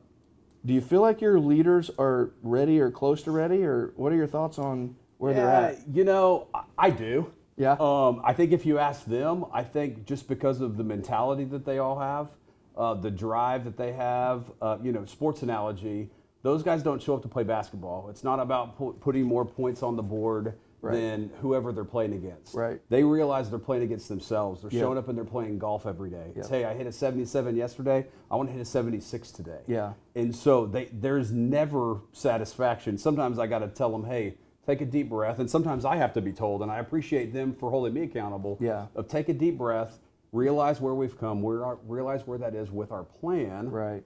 do 0.64 0.74
you 0.74 0.82
feel 0.82 1.02
like 1.02 1.22
your 1.22 1.40
leaders 1.40 1.90
are 1.98 2.32
ready 2.44 2.80
or 2.80 2.92
close 2.92 3.24
to 3.24 3.32
ready, 3.32 3.64
or 3.64 3.94
what 3.96 4.12
are 4.12 4.16
your 4.16 4.28
thoughts 4.28 4.60
on 4.60 4.96
where 5.18 5.34
they're 5.34 5.50
at? 5.50 5.88
You 5.92 6.04
know, 6.04 6.48
I- 6.78 6.90
do. 6.90 7.32
Yeah. 7.58 7.76
Um, 7.80 8.22
I 8.24 8.34
think 8.34 8.52
if 8.52 8.66
you 8.66 8.78
ask 8.78 9.06
them, 9.06 9.46
I 9.52 9.64
think 9.64 10.06
just 10.06 10.28
because 10.28 10.62
of 10.62 10.78
the 10.78 10.84
mentality 10.84 11.44
that 11.46 11.66
they 11.66 11.80
all 11.80 11.98
have, 12.00 12.30
uh, 12.78 12.94
the 12.94 13.10
drive 13.10 13.64
that 13.64 13.78
they 13.78 13.94
have, 13.94 14.52
uh, 14.62 14.78
you 14.84 14.92
know, 14.92 15.06
sports 15.06 15.42
analogy, 15.42 16.12
those 16.44 16.62
guys 16.62 16.84
don't 16.84 17.02
show 17.02 17.16
up 17.16 17.24
to 17.24 17.28
play 17.28 17.44
basketball. 17.44 18.10
It's 18.10 18.24
not 18.24 18.40
about 18.40 18.78
pu- 18.78 18.94
putting 18.94 19.24
more 19.24 19.44
points 19.44 19.82
on 19.82 19.96
the 19.96 20.04
board 20.04 20.54
Right. 20.80 20.94
than 20.94 21.32
whoever 21.42 21.72
they're 21.72 21.84
playing 21.84 22.14
against. 22.14 22.54
Right. 22.54 22.80
They 22.90 23.04
realize 23.04 23.50
they're 23.50 23.58
playing 23.58 23.82
against 23.82 24.08
themselves. 24.08 24.62
They're 24.62 24.70
Yeah. 24.72 24.82
showing 24.82 25.00
up 25.00 25.08
and 25.10 25.18
they're 25.18 25.26
playing 25.26 25.58
golf 25.58 25.88
every 25.88 26.12
day. 26.12 26.34
It's, 26.36 26.50
hey, 26.50 26.66
I 26.66 26.76
hit 26.76 26.86
a 26.86 26.92
77 26.92 27.56
yesterday. 27.56 28.06
I 28.30 28.36
want 28.36 28.50
to 28.50 28.54
hit 28.54 28.62
a 28.62 28.66
76 28.66 29.32
today. 29.32 29.62
Yeah. 29.66 29.94
And 30.16 30.36
so 30.36 30.68
they, 30.68 30.86
there's 30.94 31.32
never 31.32 32.02
satisfaction. 32.12 33.00
Sometimes 33.00 33.40
I 33.40 33.48
got 33.48 33.60
to 33.60 33.68
tell 33.68 33.90
them, 33.92 34.04
hey, 34.06 34.38
take 34.68 34.82
a 34.82 34.86
deep 34.86 35.10
breath. 35.10 35.40
And 35.40 35.50
sometimes 35.50 35.86
I 35.86 35.96
have 35.96 36.14
to 36.14 36.22
be 36.22 36.34
told, 36.34 36.62
and 36.62 36.70
I 36.72 36.80
appreciate 36.80 37.34
them 37.34 37.54
for 37.54 37.72
holding 37.72 37.94
me 37.94 38.04
accountable. 38.04 38.58
Yeah. 38.60 38.88
Of 38.96 39.08
take 39.08 39.30
a 39.30 39.34
deep 39.34 39.58
breath, 39.58 40.00
realize 40.32 40.80
where 40.82 40.94
we've 40.94 41.18
come, 41.18 41.42
where 41.42 41.78
realize 41.88 42.28
where 42.28 42.38
that 42.38 42.54
is 42.54 42.70
with 42.70 42.92
our 42.92 43.04
plan, 43.04 43.70
Right. 43.72 44.04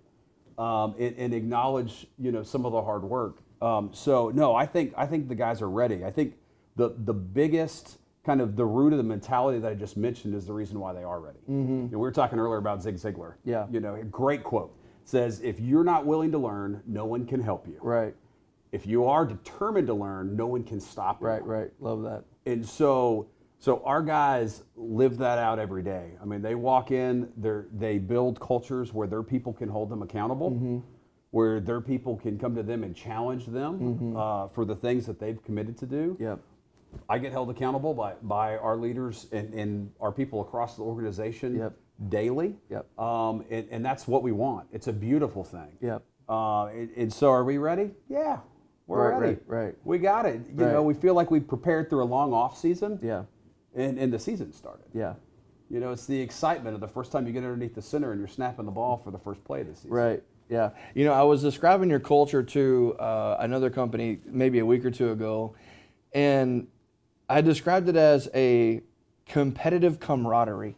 um, 0.57 0.95
and, 0.99 1.15
and 1.17 1.33
acknowledge 1.33 2.07
you 2.17 2.31
know 2.31 2.43
some 2.43 2.65
of 2.65 2.71
the 2.71 2.81
hard 2.81 3.03
work. 3.03 3.37
Um, 3.61 3.89
so 3.93 4.29
no, 4.29 4.55
I 4.55 4.65
think 4.65 4.93
I 4.95 5.05
think 5.07 5.27
the 5.27 5.35
guys 5.35 5.61
are 5.61 5.69
ready. 5.69 6.05
I 6.05 6.11
think 6.11 6.35
the 6.75 6.93
the 7.05 7.13
biggest 7.13 7.97
kind 8.23 8.39
of 8.39 8.55
the 8.55 8.65
root 8.65 8.93
of 8.93 8.97
the 8.97 9.03
mentality 9.03 9.57
that 9.59 9.71
I 9.71 9.73
just 9.73 9.97
mentioned 9.97 10.35
is 10.35 10.45
the 10.45 10.53
reason 10.53 10.79
why 10.79 10.93
they 10.93 11.03
are 11.03 11.19
ready. 11.19 11.39
Mm-hmm. 11.49 11.87
we 11.89 11.97
were 11.97 12.11
talking 12.11 12.37
earlier 12.37 12.57
about 12.57 12.83
Zig 12.83 12.95
Ziglar. 12.95 13.33
Yeah. 13.43 13.65
You 13.71 13.79
know, 13.79 13.95
a 13.95 14.03
great 14.03 14.43
quote 14.43 14.77
says, 15.05 15.41
"If 15.41 15.59
you're 15.59 15.83
not 15.83 16.05
willing 16.05 16.31
to 16.33 16.37
learn, 16.37 16.83
no 16.85 17.05
one 17.05 17.25
can 17.25 17.41
help 17.41 17.67
you. 17.67 17.79
Right. 17.81 18.15
If 18.71 18.85
you 18.85 19.05
are 19.05 19.25
determined 19.25 19.87
to 19.87 19.93
learn, 19.93 20.35
no 20.35 20.47
one 20.47 20.63
can 20.63 20.79
stop 20.79 21.21
you." 21.21 21.27
Right. 21.27 21.45
Right. 21.45 21.71
Love 21.79 22.03
that. 22.03 22.23
and 22.45 22.65
so 22.65 23.27
so 23.59 23.81
our 23.85 24.01
guys 24.01 24.63
live 24.75 25.17
that 25.19 25.37
out 25.37 25.59
every 25.59 25.83
day. 25.83 26.13
I 26.21 26.25
mean, 26.25 26.41
they 26.41 26.55
walk 26.55 26.89
in, 26.91 27.29
they 27.37 27.61
they 27.73 27.97
build 27.99 28.39
cultures 28.39 28.91
where 28.93 29.07
their 29.07 29.21
people 29.23 29.53
can 29.53 29.69
hold 29.69 29.89
them 29.89 30.01
accountable, 30.01 30.81
where 31.31 31.59
their 31.59 31.79
people 31.81 32.17
can 32.17 32.39
come 32.39 32.55
to 32.55 32.63
them 32.63 32.83
and 32.83 32.95
challenge 32.95 33.45
them 33.45 34.15
uh, 34.17 34.47
for 34.47 34.65
the 34.65 34.75
things 34.75 35.05
that 35.05 35.19
they've 35.19 35.41
committed 35.43 35.77
to 35.77 35.85
do. 35.85 36.17
Yep. 36.19 36.39
I 37.07 37.19
get 37.19 37.31
held 37.31 37.49
accountable 37.49 37.93
by, 37.93 38.15
by 38.23 38.57
our 38.57 38.75
leaders 38.75 39.27
and, 39.31 39.53
and 39.53 39.91
our 40.01 40.11
people 40.11 40.41
across 40.41 40.75
the 40.75 40.81
organization 40.83 41.55
Yep. 41.57 41.73
daily. 42.09 42.57
Yep. 42.69 42.99
Um, 42.99 43.45
and, 43.49 43.65
and 43.71 43.85
that's 43.85 44.07
what 44.09 44.23
we 44.23 44.33
want. 44.33 44.67
It's 44.73 44.87
a 44.87 44.93
beautiful 44.93 45.43
thing. 45.45 45.77
Yep. 45.81 46.03
Uh, 46.27 46.65
and, 46.65 46.89
and 46.97 47.13
so 47.13 47.29
are 47.29 47.45
we 47.45 47.57
ready? 47.59 47.91
Yeah, 48.09 48.39
we're 48.91 49.11
Right, 49.11 49.19
ready. 49.19 49.37
right, 49.47 49.63
right. 49.65 49.75
We 49.85 49.97
got 49.99 50.25
it. 50.25 50.41
You 50.55 50.65
Right. 50.65 50.73
know, 50.73 50.83
we 50.83 50.93
feel 50.93 51.13
like 51.13 51.31
we 51.31 51.39
prepared 51.39 51.89
through 51.89 52.03
a 52.03 52.05
long 52.05 52.33
off 52.33 52.57
season 52.57 52.99
Yeah. 53.01 53.23
and, 53.73 53.97
and 53.97 54.11
the 54.13 54.19
season 54.19 54.51
started. 54.51 54.85
Yeah. 54.93 55.13
You 55.69 55.79
know, 55.79 55.91
it's 55.91 56.05
the 56.05 56.19
excitement 56.19 56.75
of 56.75 56.81
the 56.81 56.87
first 56.87 57.11
time 57.13 57.25
you 57.25 57.31
get 57.33 57.43
underneath 57.43 57.73
the 57.75 57.81
center 57.81 58.11
and 58.11 58.19
you're 58.19 58.27
snapping 58.27 58.65
the 58.65 58.71
ball 58.71 58.97
for 58.97 59.09
the 59.11 59.17
first 59.19 59.43
play 59.45 59.61
of 59.61 59.67
the 59.67 59.75
season. 59.75 59.91
Right. 59.91 60.21
Yeah. 60.49 60.71
You 60.93 61.05
know, 61.05 61.13
I 61.13 61.23
was 61.23 61.41
describing 61.41 61.89
your 61.89 62.01
culture 62.01 62.43
to 62.43 62.95
uh, 62.99 63.37
another 63.39 63.69
company 63.69 64.19
maybe 64.25 64.59
a 64.59 64.65
week 64.65 64.83
or 64.83 64.91
two 64.91 65.11
ago, 65.11 65.55
and 66.13 66.67
I 67.29 67.39
described 67.39 67.87
it 67.87 67.95
as 67.95 68.29
a 68.35 68.81
competitive 69.25 70.01
camaraderie 70.01 70.75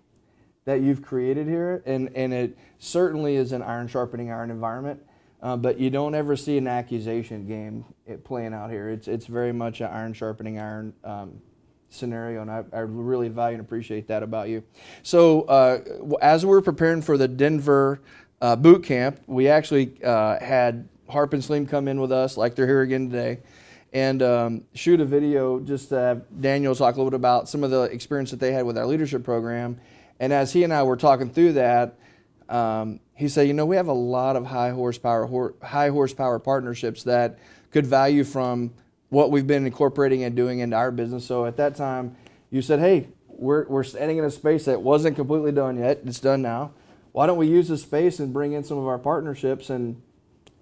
that 0.66 0.82
you've 0.82 1.02
created 1.02 1.48
here, 1.48 1.82
and 1.88 2.10
and 2.16 2.32
it 2.32 2.56
certainly 2.78 3.36
is 3.36 3.52
an 3.52 3.64
iron 3.64 3.88
sharpening 3.88 4.30
iron 4.32 4.52
environment. 4.52 5.02
Uh, 5.44 5.58
but 5.58 5.78
you 5.78 5.90
don't 5.90 6.16
ever 6.16 6.38
see 6.38 6.58
an 6.58 6.68
accusation 6.70 7.46
game 7.46 7.84
playing 8.24 8.54
out 8.54 8.72
here. 8.72 8.90
It's 8.90 9.10
it's 9.10 9.26
very 9.26 9.52
much 9.52 9.82
an 9.82 9.88
iron 9.88 10.14
sharpening 10.14 10.58
iron 10.58 10.94
um, 11.04 11.42
scenario, 11.90 12.42
and 12.42 12.50
I, 12.50 12.64
I 12.72 12.80
really 12.80 13.28
value 13.28 13.58
and 13.58 13.66
appreciate 13.66 14.08
that 14.08 14.24
about 14.24 14.48
you. 14.48 14.64
So 15.04 15.42
uh, 15.42 15.82
as 16.22 16.46
we're 16.46 16.62
preparing 16.62 17.02
for 17.02 17.18
the 17.18 17.28
Denver 17.28 18.00
uh, 18.42 18.56
boot 18.56 18.86
camp, 18.86 19.20
we 19.28 19.50
actually 19.50 20.02
uh, 20.02 20.40
had 20.40 20.88
Harp 21.10 21.34
and 21.34 21.44
Slim 21.44 21.68
come 21.68 21.90
in 21.90 22.00
with 22.00 22.14
us, 22.14 22.38
like 22.38 22.56
they're 22.56 22.66
here 22.66 22.82
again 22.82 23.10
today, 23.10 23.42
and 23.92 24.24
um, 24.24 24.64
shoot 24.74 25.02
a 25.02 25.06
video 25.06 25.60
just 25.60 25.90
to 25.90 25.96
have 25.96 26.42
Daniel 26.42 26.74
talk 26.74 26.96
a 26.96 26.98
little 26.98 27.12
bit 27.12 27.18
about 27.18 27.50
some 27.50 27.66
of 27.66 27.70
the 27.70 27.82
experience 27.84 28.32
that 28.32 28.40
they 28.40 28.54
had 28.54 28.66
with 28.66 28.78
our 28.78 28.86
leadership 28.86 29.26
program. 29.26 29.78
And 30.22 30.32
as 30.32 30.54
he 30.54 30.64
and 30.64 30.72
I 30.72 30.84
were 30.84 30.96
talking 30.96 31.30
through 31.30 31.54
that, 31.54 31.98
um, 32.54 33.00
he 33.16 33.28
said, 33.28 33.48
you 33.48 33.54
know, 33.54 33.66
we 33.66 33.76
have 33.76 33.88
a 33.88 33.94
lot 33.94 34.36
of 34.36 34.46
high 34.46 34.70
horsepower, 34.70 35.26
hor- 35.26 35.56
high 35.64 35.90
horsepower 35.90 36.38
partnerships 36.38 37.04
that 37.04 37.40
could 37.72 37.88
value 37.88 38.24
from 38.24 38.72
what 39.10 39.32
we've 39.32 39.48
been 39.48 39.66
incorporating 39.66 40.24
and 40.24 40.36
doing 40.36 40.60
into 40.60 40.76
our 40.76 40.92
business. 40.92 41.26
So 41.26 41.46
at 41.46 41.58
that 41.58 41.76
time, 41.76 42.16
you 42.52 42.62
said, 42.62 42.80
hey, 42.80 43.08
we're, 43.28 43.66
we're 43.68 43.84
standing 43.84 44.20
in 44.20 44.24
a 44.24 44.30
space 44.30 44.66
that 44.66 44.82
wasn't 44.84 45.16
completely 45.16 45.52
done 45.52 45.78
yet. 45.78 46.02
It's 46.06 46.20
done 46.20 46.44
now. 46.44 46.74
Why 47.12 47.26
don't 47.26 47.38
we 47.38 47.48
use 47.48 47.68
this 47.70 47.82
space 47.82 48.20
and 48.20 48.32
bring 48.32 48.54
in 48.54 48.64
some 48.64 48.78
of 48.78 48.88
our 48.88 49.00
partnerships 49.00 49.72
and 49.72 50.00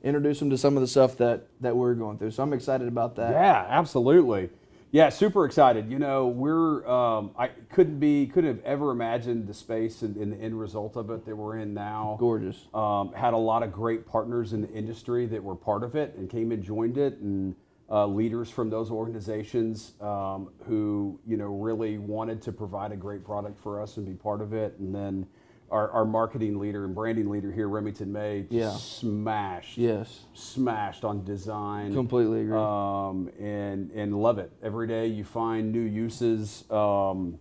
introduce 0.01 0.39
them 0.39 0.49
to 0.49 0.57
some 0.57 0.77
of 0.77 0.81
the 0.81 0.87
stuff 0.87 1.17
that, 1.17 1.47
that 1.59 1.75
we're 1.75 1.93
going 1.93 2.17
through? 2.17 2.31
So 2.31 2.43
I'm 2.43 2.53
excited 2.53 2.87
about 2.87 3.17
that. 3.17 3.31
Yeah, 3.31 3.65
absolutely. 3.67 4.49
Yeah, 4.93 5.07
super 5.07 5.45
excited. 5.45 5.89
You 5.89 5.99
know, 5.99 6.27
we're 6.27 6.85
um, 6.85 7.31
I 7.37 7.47
couldn't 7.47 7.99
be 7.99 8.27
couldn't 8.27 8.57
have 8.57 8.65
ever 8.65 8.91
imagined 8.91 9.47
the 9.47 9.53
space 9.53 10.01
and, 10.01 10.17
and 10.17 10.33
the 10.33 10.37
end 10.37 10.59
result 10.59 10.97
of 10.97 11.09
it 11.11 11.25
that 11.25 11.35
we're 11.35 11.57
in 11.57 11.73
now. 11.73 12.17
Gorgeous. 12.19 12.67
Um, 12.73 13.13
had 13.13 13.33
a 13.33 13.37
lot 13.37 13.63
of 13.63 13.71
great 13.71 14.05
partners 14.05 14.51
in 14.51 14.61
the 14.61 14.69
industry 14.71 15.25
that 15.27 15.41
were 15.41 15.55
part 15.55 15.83
of 15.83 15.95
it 15.95 16.15
and 16.17 16.29
came 16.29 16.51
and 16.51 16.61
joined 16.61 16.97
it, 16.97 17.19
and 17.19 17.55
uh, 17.89 18.05
leaders 18.05 18.49
from 18.49 18.69
those 18.69 18.91
organizations 18.91 19.93
um, 20.01 20.49
who 20.65 21.17
you 21.25 21.37
know 21.37 21.47
really 21.47 21.97
wanted 21.97 22.41
to 22.41 22.51
provide 22.51 22.91
a 22.91 22.97
great 22.97 23.23
product 23.23 23.57
for 23.57 23.81
us 23.81 23.95
and 23.95 24.05
be 24.05 24.13
part 24.13 24.41
of 24.41 24.53
it, 24.53 24.75
and 24.79 24.93
then. 24.93 25.25
Our, 25.71 25.89
our 25.91 26.05
marketing 26.05 26.59
leader 26.59 26.83
and 26.83 26.93
branding 26.93 27.29
leader 27.29 27.49
here, 27.49 27.69
Remington 27.69 28.11
May, 28.11 28.45
Yeah. 28.49 28.71
smashed, 28.71 29.77
Yes. 29.77 30.25
smashed 30.33 31.05
on 31.05 31.23
design 31.23 31.93
Completely 31.93 32.41
agree. 32.41 32.57
um, 32.57 33.29
and 33.39 33.89
and 33.91 34.21
love 34.21 34.37
it. 34.37 34.51
Every 34.61 34.85
day 34.85 35.07
you 35.07 35.23
find 35.23 35.71
new 35.71 35.79
uses. 35.79 36.69
Um, 36.69 37.39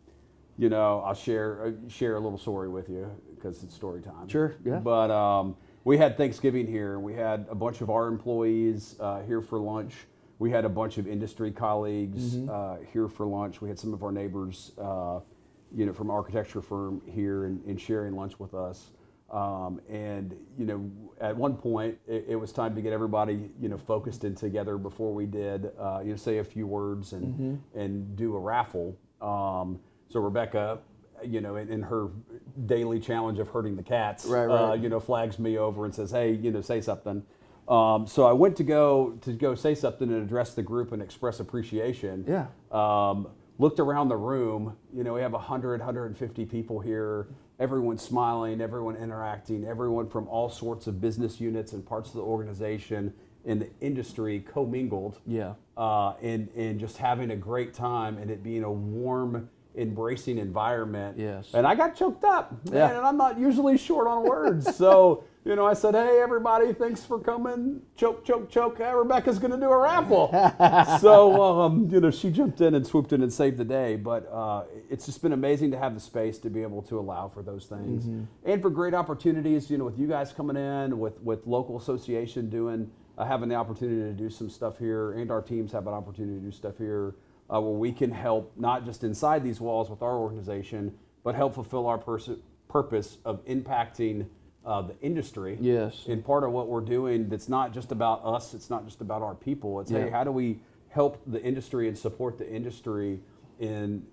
you 0.57 0.69
know, 0.69 1.01
I'll 1.01 1.15
share 1.15 1.67
uh, 1.67 1.89
share 1.89 2.15
a 2.17 2.21
little 2.21 2.39
story 2.39 2.69
with 2.69 2.89
you 2.89 3.11
because 3.35 3.65
it's 3.65 3.75
story 3.75 4.01
time. 4.01 4.29
Sure, 4.29 4.55
yeah. 4.65 4.79
But 4.79 5.11
um, 5.11 5.57
we 5.83 5.99
had 5.99 6.17
Thanksgiving 6.17 6.69
here. 6.69 7.01
We 7.01 7.15
had 7.15 7.47
a 7.51 7.55
bunch 7.57 7.81
of 7.81 7.91
our 7.91 8.07
employees 8.07 8.95
uh, 9.01 9.23
here 9.23 9.41
for 9.43 9.59
lunch. 9.59 10.07
We 10.39 10.51
had 10.53 10.65
a 10.65 10.69
bunch 10.69 10.99
of 10.99 11.09
industry 11.09 11.51
colleagues 11.51 12.37
Mm-hmm. 12.37 12.49
uh, 12.49 12.87
here 12.93 13.09
for 13.09 13.27
lunch. 13.27 13.61
We 13.61 13.69
had 13.69 13.79
some 13.79 13.93
of 13.93 14.05
our 14.05 14.13
neighbors, 14.13 14.71
uh, 14.79 15.19
you 15.75 15.87
know, 15.87 15.93
from 15.93 16.11
architecture 16.11 16.63
firm 16.63 17.01
here 17.07 17.45
and, 17.45 17.65
and 17.67 17.81
sharing 17.81 18.15
lunch 18.17 18.39
with 18.39 18.55
us. 18.55 18.91
Um, 19.31 19.81
and 19.89 20.35
you 20.59 20.65
know, 20.67 20.91
at 21.21 21.37
one 21.37 21.55
point, 21.55 21.97
it, 22.09 22.25
it 22.31 22.37
was 22.37 22.53
time 22.53 22.75
to 22.75 22.83
get 22.83 22.93
everybody 22.93 23.51
you 23.61 23.69
know 23.69 23.79
focused 23.79 24.25
and 24.25 24.37
together 24.37 24.77
before 24.77 25.15
we 25.15 25.25
did 25.27 25.71
uh, 25.79 26.01
you 26.05 26.11
know 26.11 26.17
say 26.17 26.39
a 26.39 26.45
few 26.45 26.67
words 26.67 27.13
and 27.13 27.35
Mm-hmm. 27.35 27.79
and 27.79 28.17
do 28.17 28.35
a 28.35 28.41
raffle. 28.41 28.97
Um, 29.21 29.79
so 30.09 30.19
Rebecca, 30.19 30.79
you 31.25 31.41
know, 31.41 31.55
in, 31.57 31.71
in 31.71 31.83
her 31.83 32.09
daily 32.67 32.99
challenge 32.99 33.39
of 33.39 33.49
herding 33.49 33.77
the 33.77 33.83
cats, 33.85 34.25
Right, 34.25 34.47
Uh, 34.51 34.73
you 34.73 34.89
know, 34.89 34.99
flags 34.99 35.39
me 35.39 35.57
over 35.59 35.85
and 35.85 35.95
says, 35.95 36.11
"Hey, 36.11 36.33
you 36.33 36.51
know, 36.51 36.61
say 36.61 36.81
something." 36.81 37.23
Um, 37.69 38.09
so 38.09 38.25
I 38.25 38.33
went 38.33 38.57
to 38.57 38.65
go 38.65 39.13
to 39.21 39.33
go 39.33 39.55
say 39.55 39.77
something 39.77 40.09
and 40.11 40.21
address 40.25 40.55
the 40.55 40.63
group 40.63 40.91
and 40.91 41.01
express 41.01 41.39
appreciation. 41.39 42.25
Yeah. 42.27 42.47
Um, 42.73 43.29
looked 43.61 43.79
around 43.79 44.09
the 44.09 44.17
room. 44.17 44.75
You 44.93 45.05
know, 45.05 45.13
we 45.13 45.21
have 45.21 45.33
100, 45.35 45.81
150 45.81 46.47
people 46.47 46.81
here. 46.81 47.29
everyone 47.61 47.99
smiling, 47.99 48.59
everyone 48.63 48.97
interacting, 48.97 49.67
everyone 49.67 50.09
from 50.09 50.27
all 50.29 50.49
sorts 50.49 50.87
of 50.87 50.99
business 50.99 51.39
units 51.43 51.75
and 51.75 51.85
parts 51.85 52.09
of 52.09 52.15
the 52.15 52.23
organization 52.23 53.13
in 53.45 53.59
the 53.59 53.69
industry 53.83 54.41
commingled. 54.41 55.19
Yeah. 55.27 55.53
Uh, 55.77 56.15
and, 56.23 56.49
and 56.57 56.81
just 56.81 56.97
having 56.97 57.33
a 57.33 57.37
great 57.37 57.75
time 57.75 58.17
and 58.17 58.31
it 58.31 58.43
being 58.43 58.65
a 58.65 58.73
warm, 58.73 59.51
embracing 59.77 60.39
environment. 60.39 61.19
Yes. 61.19 61.51
And 61.53 61.67
I 61.67 61.75
got 61.75 61.95
choked 61.95 62.25
up. 62.25 62.53
Man, 62.71 62.75
Yeah. 62.75 62.97
and 62.97 63.07
I'm 63.07 63.19
not 63.19 63.39
usually 63.39 63.77
short 63.77 64.07
on 64.07 64.23
words. 64.27 64.75
so, 64.75 65.25
you 65.45 65.57
know, 65.57 65.65
I 65.67 65.73
said, 65.73 65.95
hey, 65.95 66.21
everybody, 66.21 66.75
thanks 66.75 67.03
for 67.03 67.19
coming. 67.19 67.81
Choke, 67.97 68.25
choke, 68.27 68.51
choke. 68.51 68.77
Hey, 68.77 68.93
Rebecca's 68.93 69.39
going 69.39 69.53
to 69.53 69.57
do 69.57 69.71
a 69.71 69.79
raffle. 69.79 70.29
so, 71.01 71.61
um, 71.63 71.89
you 71.91 71.99
know, 72.01 72.11
she 72.11 72.31
jumped 72.31 72.61
in 72.61 72.75
and 72.75 72.87
swooped 72.87 73.13
in 73.15 73.23
and 73.23 73.33
saved 73.33 73.57
the 73.57 73.65
day. 73.65 73.97
But 73.97 74.31
uh, 74.31 74.65
it's 74.91 75.07
just 75.07 75.23
been 75.23 75.33
amazing 75.33 75.71
to 75.71 75.79
have 75.79 75.95
the 75.95 76.01
space 76.01 76.37
to 76.41 76.51
be 76.51 76.61
able 76.63 76.83
to 76.83 76.99
allow 76.99 77.29
for 77.29 77.43
those 77.43 77.65
things 77.65 78.05
and 78.45 78.61
for 78.61 78.69
great 78.69 78.93
opportunities, 78.93 79.71
you 79.71 79.79
know, 79.79 79.85
with 79.87 79.99
you 79.99 80.07
guys 80.07 80.31
coming 80.31 80.57
in, 80.57 80.99
with, 80.99 81.19
with 81.23 81.47
local 81.47 81.79
association 81.79 82.51
doing, 82.51 82.91
uh, 83.17 83.25
having 83.25 83.49
the 83.49 83.55
opportunity 83.55 84.03
to 84.03 84.13
do 84.13 84.29
some 84.29 84.51
stuff 84.51 84.79
here, 84.79 85.13
and 85.13 85.31
our 85.31 85.41
teams 85.41 85.73
have 85.73 85.87
an 85.87 85.95
opportunity 85.95 86.39
to 86.39 86.45
do 86.45 86.53
stuff 86.53 86.77
here 86.77 87.15
uh, 87.53 87.59
where 87.61 87.73
we 87.73 87.93
can 87.93 88.11
help 88.11 88.53
not 88.57 88.85
just 88.85 89.05
inside 89.05 89.43
these 89.43 89.59
walls 89.61 89.89
with 89.89 90.03
our 90.03 90.17
organization, 90.19 90.95
but 91.25 91.35
help 91.35 91.55
fulfill 91.55 91.87
our 91.87 91.99
pers- 91.99 92.31
purpose 92.69 93.19
of 93.25 93.45
impacting 93.47 94.27
uh, 94.65 94.83
the 94.83 94.99
industry. 95.01 95.57
Yes. 95.61 96.05
And 96.09 96.25
part 96.25 96.45
of 96.45 96.53
what 96.53 96.69
we're 96.69 96.81
doing 96.81 97.29
that's 97.29 97.49
not 97.49 97.73
just 97.73 97.93
about 97.93 98.25
us, 98.25 98.55
it's 98.55 98.71
not 98.71 98.85
just 98.85 99.01
about 99.01 99.23
our 99.23 99.35
people. 99.35 99.81
It's 99.81 99.91
hey, 99.91 100.11
how 100.11 100.25
do 100.25 100.31
we 100.31 100.61
help 100.89 101.23
the 101.27 101.43
industry 101.43 101.89
and 101.89 101.97
support 101.97 102.37
the 102.39 102.51
industry 102.51 103.21
in 103.59 104.05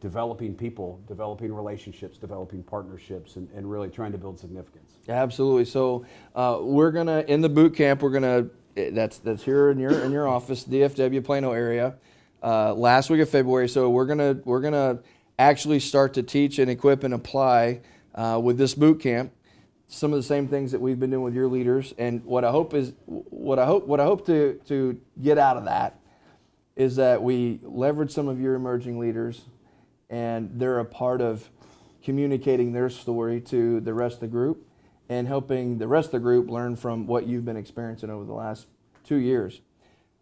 developing 0.00 0.54
people, 0.54 1.00
developing 1.08 1.52
relationships, 1.52 2.16
developing 2.16 2.62
partnerships, 2.62 3.36
and, 3.36 3.48
and 3.50 3.68
really 3.68 3.88
trying 3.88 4.12
to 4.12 4.18
build 4.18 4.38
significance. 4.38 4.94
Absolutely. 5.08 5.64
So 5.64 6.06
uh, 6.34 6.58
we're 6.60 6.92
gonna 6.92 7.24
in 7.26 7.40
the 7.40 7.48
boot 7.48 7.74
camp. 7.74 8.02
We're 8.02 8.10
gonna 8.10 8.46
eh, 8.76 8.90
that's 8.92 9.18
that's 9.18 9.42
here 9.42 9.70
in 9.70 9.78
your 9.78 9.92
in 10.04 10.12
your 10.12 10.28
office, 10.28 10.64
DFW 10.64 11.24
Plano 11.24 11.52
area. 11.52 11.96
Uh, 12.42 12.72
last 12.72 13.10
week 13.10 13.20
of 13.20 13.28
February, 13.28 13.68
so 13.68 13.90
we're 13.90 14.06
gonna 14.06 14.38
we're 14.44 14.60
gonna 14.60 15.00
actually 15.38 15.80
start 15.80 16.14
to 16.14 16.22
teach 16.22 16.58
and 16.58 16.70
equip 16.70 17.02
and 17.02 17.12
apply 17.12 17.80
uh, 18.14 18.40
with 18.42 18.56
this 18.56 18.74
boot 18.74 19.00
camp 19.00 19.32
some 19.90 20.12
of 20.12 20.18
the 20.18 20.22
same 20.22 20.46
things 20.46 20.70
that 20.70 20.80
we've 20.80 21.00
been 21.00 21.10
doing 21.10 21.24
with 21.24 21.34
your 21.34 21.48
leaders. 21.48 21.92
And 21.98 22.24
what 22.24 22.44
I 22.44 22.50
hope 22.50 22.74
is 22.74 22.92
what 23.06 23.58
I 23.58 23.66
hope 23.66 23.86
what 23.86 24.00
I 24.00 24.04
hope 24.04 24.24
to 24.26 24.60
to 24.68 24.98
get 25.20 25.36
out 25.36 25.56
of 25.56 25.64
that 25.64 25.98
is 26.76 26.96
that 26.96 27.22
we 27.22 27.58
leverage 27.62 28.12
some 28.12 28.28
of 28.28 28.40
your 28.40 28.54
emerging 28.54 28.98
leaders, 28.98 29.42
and 30.08 30.50
they're 30.54 30.78
a 30.78 30.84
part 30.84 31.20
of 31.20 31.50
communicating 32.02 32.72
their 32.72 32.88
story 32.88 33.40
to 33.40 33.80
the 33.80 33.92
rest 33.92 34.14
of 34.14 34.20
the 34.20 34.28
group 34.28 34.66
and 35.08 35.26
helping 35.26 35.76
the 35.78 35.88
rest 35.88 36.06
of 36.06 36.12
the 36.12 36.20
group 36.20 36.48
learn 36.48 36.76
from 36.76 37.06
what 37.06 37.26
you've 37.26 37.44
been 37.44 37.56
experiencing 37.56 38.08
over 38.08 38.24
the 38.24 38.32
last 38.32 38.66
two 39.04 39.16
years. 39.16 39.60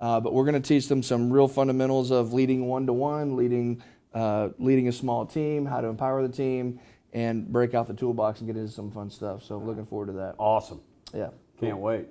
Uh, 0.01 0.19
but 0.19 0.33
we're 0.33 0.45
going 0.45 0.61
to 0.61 0.67
teach 0.67 0.89
them 0.89 1.03
some 1.03 1.31
real 1.31 1.47
fundamentals 1.47 2.11
of 2.11 2.33
leading 2.33 2.67
one 2.67 2.87
to 2.87 2.93
one, 2.93 3.37
leading 3.37 3.83
uh, 4.15 4.49
leading 4.59 4.89
a 4.89 4.93
small 4.93 5.27
team, 5.27 5.67
how 5.67 5.83
to 5.83 5.87
empower 5.87 6.27
the 6.27 6.33
team, 6.33 6.81
and 7.13 7.47
break 7.49 7.75
out 7.75 7.87
the 7.87 7.95
toolbox 7.95 8.41
and 8.41 8.49
get 8.49 8.57
into 8.57 8.73
some 8.73 8.91
fun 8.91 9.11
stuff. 9.11 9.43
So 9.43 9.59
looking 9.59 9.87
forward 9.87 10.07
to 10.07 10.13
that. 10.15 10.35
Awesome. 10.39 10.81
Yeah. 11.15 11.31
Can't 11.61 11.79
wait. 11.79 12.07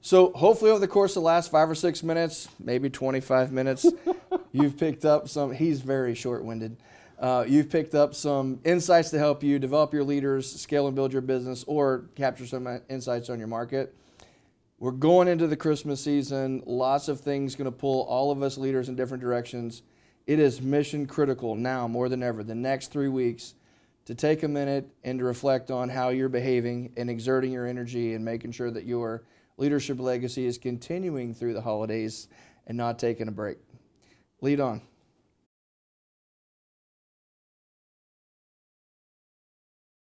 So 0.00 0.32
hopefully 0.32 0.70
over 0.70 0.80
the 0.80 0.88
course 0.88 1.12
of 1.12 1.22
the 1.22 1.26
last 1.26 1.50
five 1.50 1.68
or 1.68 1.74
six 1.74 2.02
minutes, 2.02 2.48
maybe 2.60 2.90
25 2.90 3.50
minutes, 3.52 3.86
you've 4.52 4.76
picked 4.76 5.04
up 5.04 5.28
some. 5.28 5.52
He's 5.52 5.80
very 5.80 6.14
short-winded. 6.14 6.76
Uh, 7.18 7.44
you've 7.48 7.70
picked 7.70 7.94
up 7.94 8.14
some 8.14 8.60
insights 8.64 9.10
to 9.10 9.18
help 9.18 9.42
you 9.42 9.58
develop 9.58 9.94
your 9.94 10.04
leaders, 10.04 10.60
scale 10.60 10.86
and 10.86 10.94
build 10.94 11.12
your 11.12 11.22
business, 11.22 11.64
or 11.66 12.10
capture 12.14 12.46
some 12.46 12.80
insights 12.88 13.30
on 13.30 13.38
your 13.38 13.48
market. 13.48 13.96
We're 14.78 14.90
going 14.90 15.26
into 15.26 15.46
the 15.46 15.56
Christmas 15.56 16.04
season. 16.04 16.62
Lots 16.66 17.08
of 17.08 17.20
things 17.20 17.56
going 17.56 17.64
to 17.64 17.76
pull 17.76 18.02
all 18.02 18.30
of 18.30 18.42
us 18.42 18.58
leaders 18.58 18.90
in 18.90 18.96
different 18.96 19.22
directions. 19.22 19.82
It 20.26 20.38
is 20.38 20.60
mission 20.60 21.06
critical 21.06 21.54
now 21.54 21.88
more 21.88 22.10
than 22.10 22.22
ever. 22.22 22.42
The 22.44 22.54
next 22.54 22.92
three 22.92 23.08
weeks 23.08 23.54
to 24.06 24.14
take 24.14 24.42
a 24.42 24.48
minute 24.48 24.88
and 25.04 25.18
to 25.18 25.24
reflect 25.24 25.70
on 25.70 25.88
how 25.88 26.08
you're 26.08 26.28
behaving 26.28 26.92
and 26.96 27.10
exerting 27.10 27.52
your 27.52 27.66
energy 27.66 28.14
and 28.14 28.24
making 28.24 28.52
sure 28.52 28.70
that 28.70 28.84
your 28.84 29.24
leadership 29.58 30.00
legacy 30.00 30.46
is 30.46 30.58
continuing 30.58 31.34
through 31.34 31.52
the 31.52 31.60
holidays 31.60 32.28
and 32.66 32.76
not 32.76 32.98
taking 32.98 33.28
a 33.28 33.32
break. 33.32 33.58
Lead 34.40 34.60
on. 34.60 34.80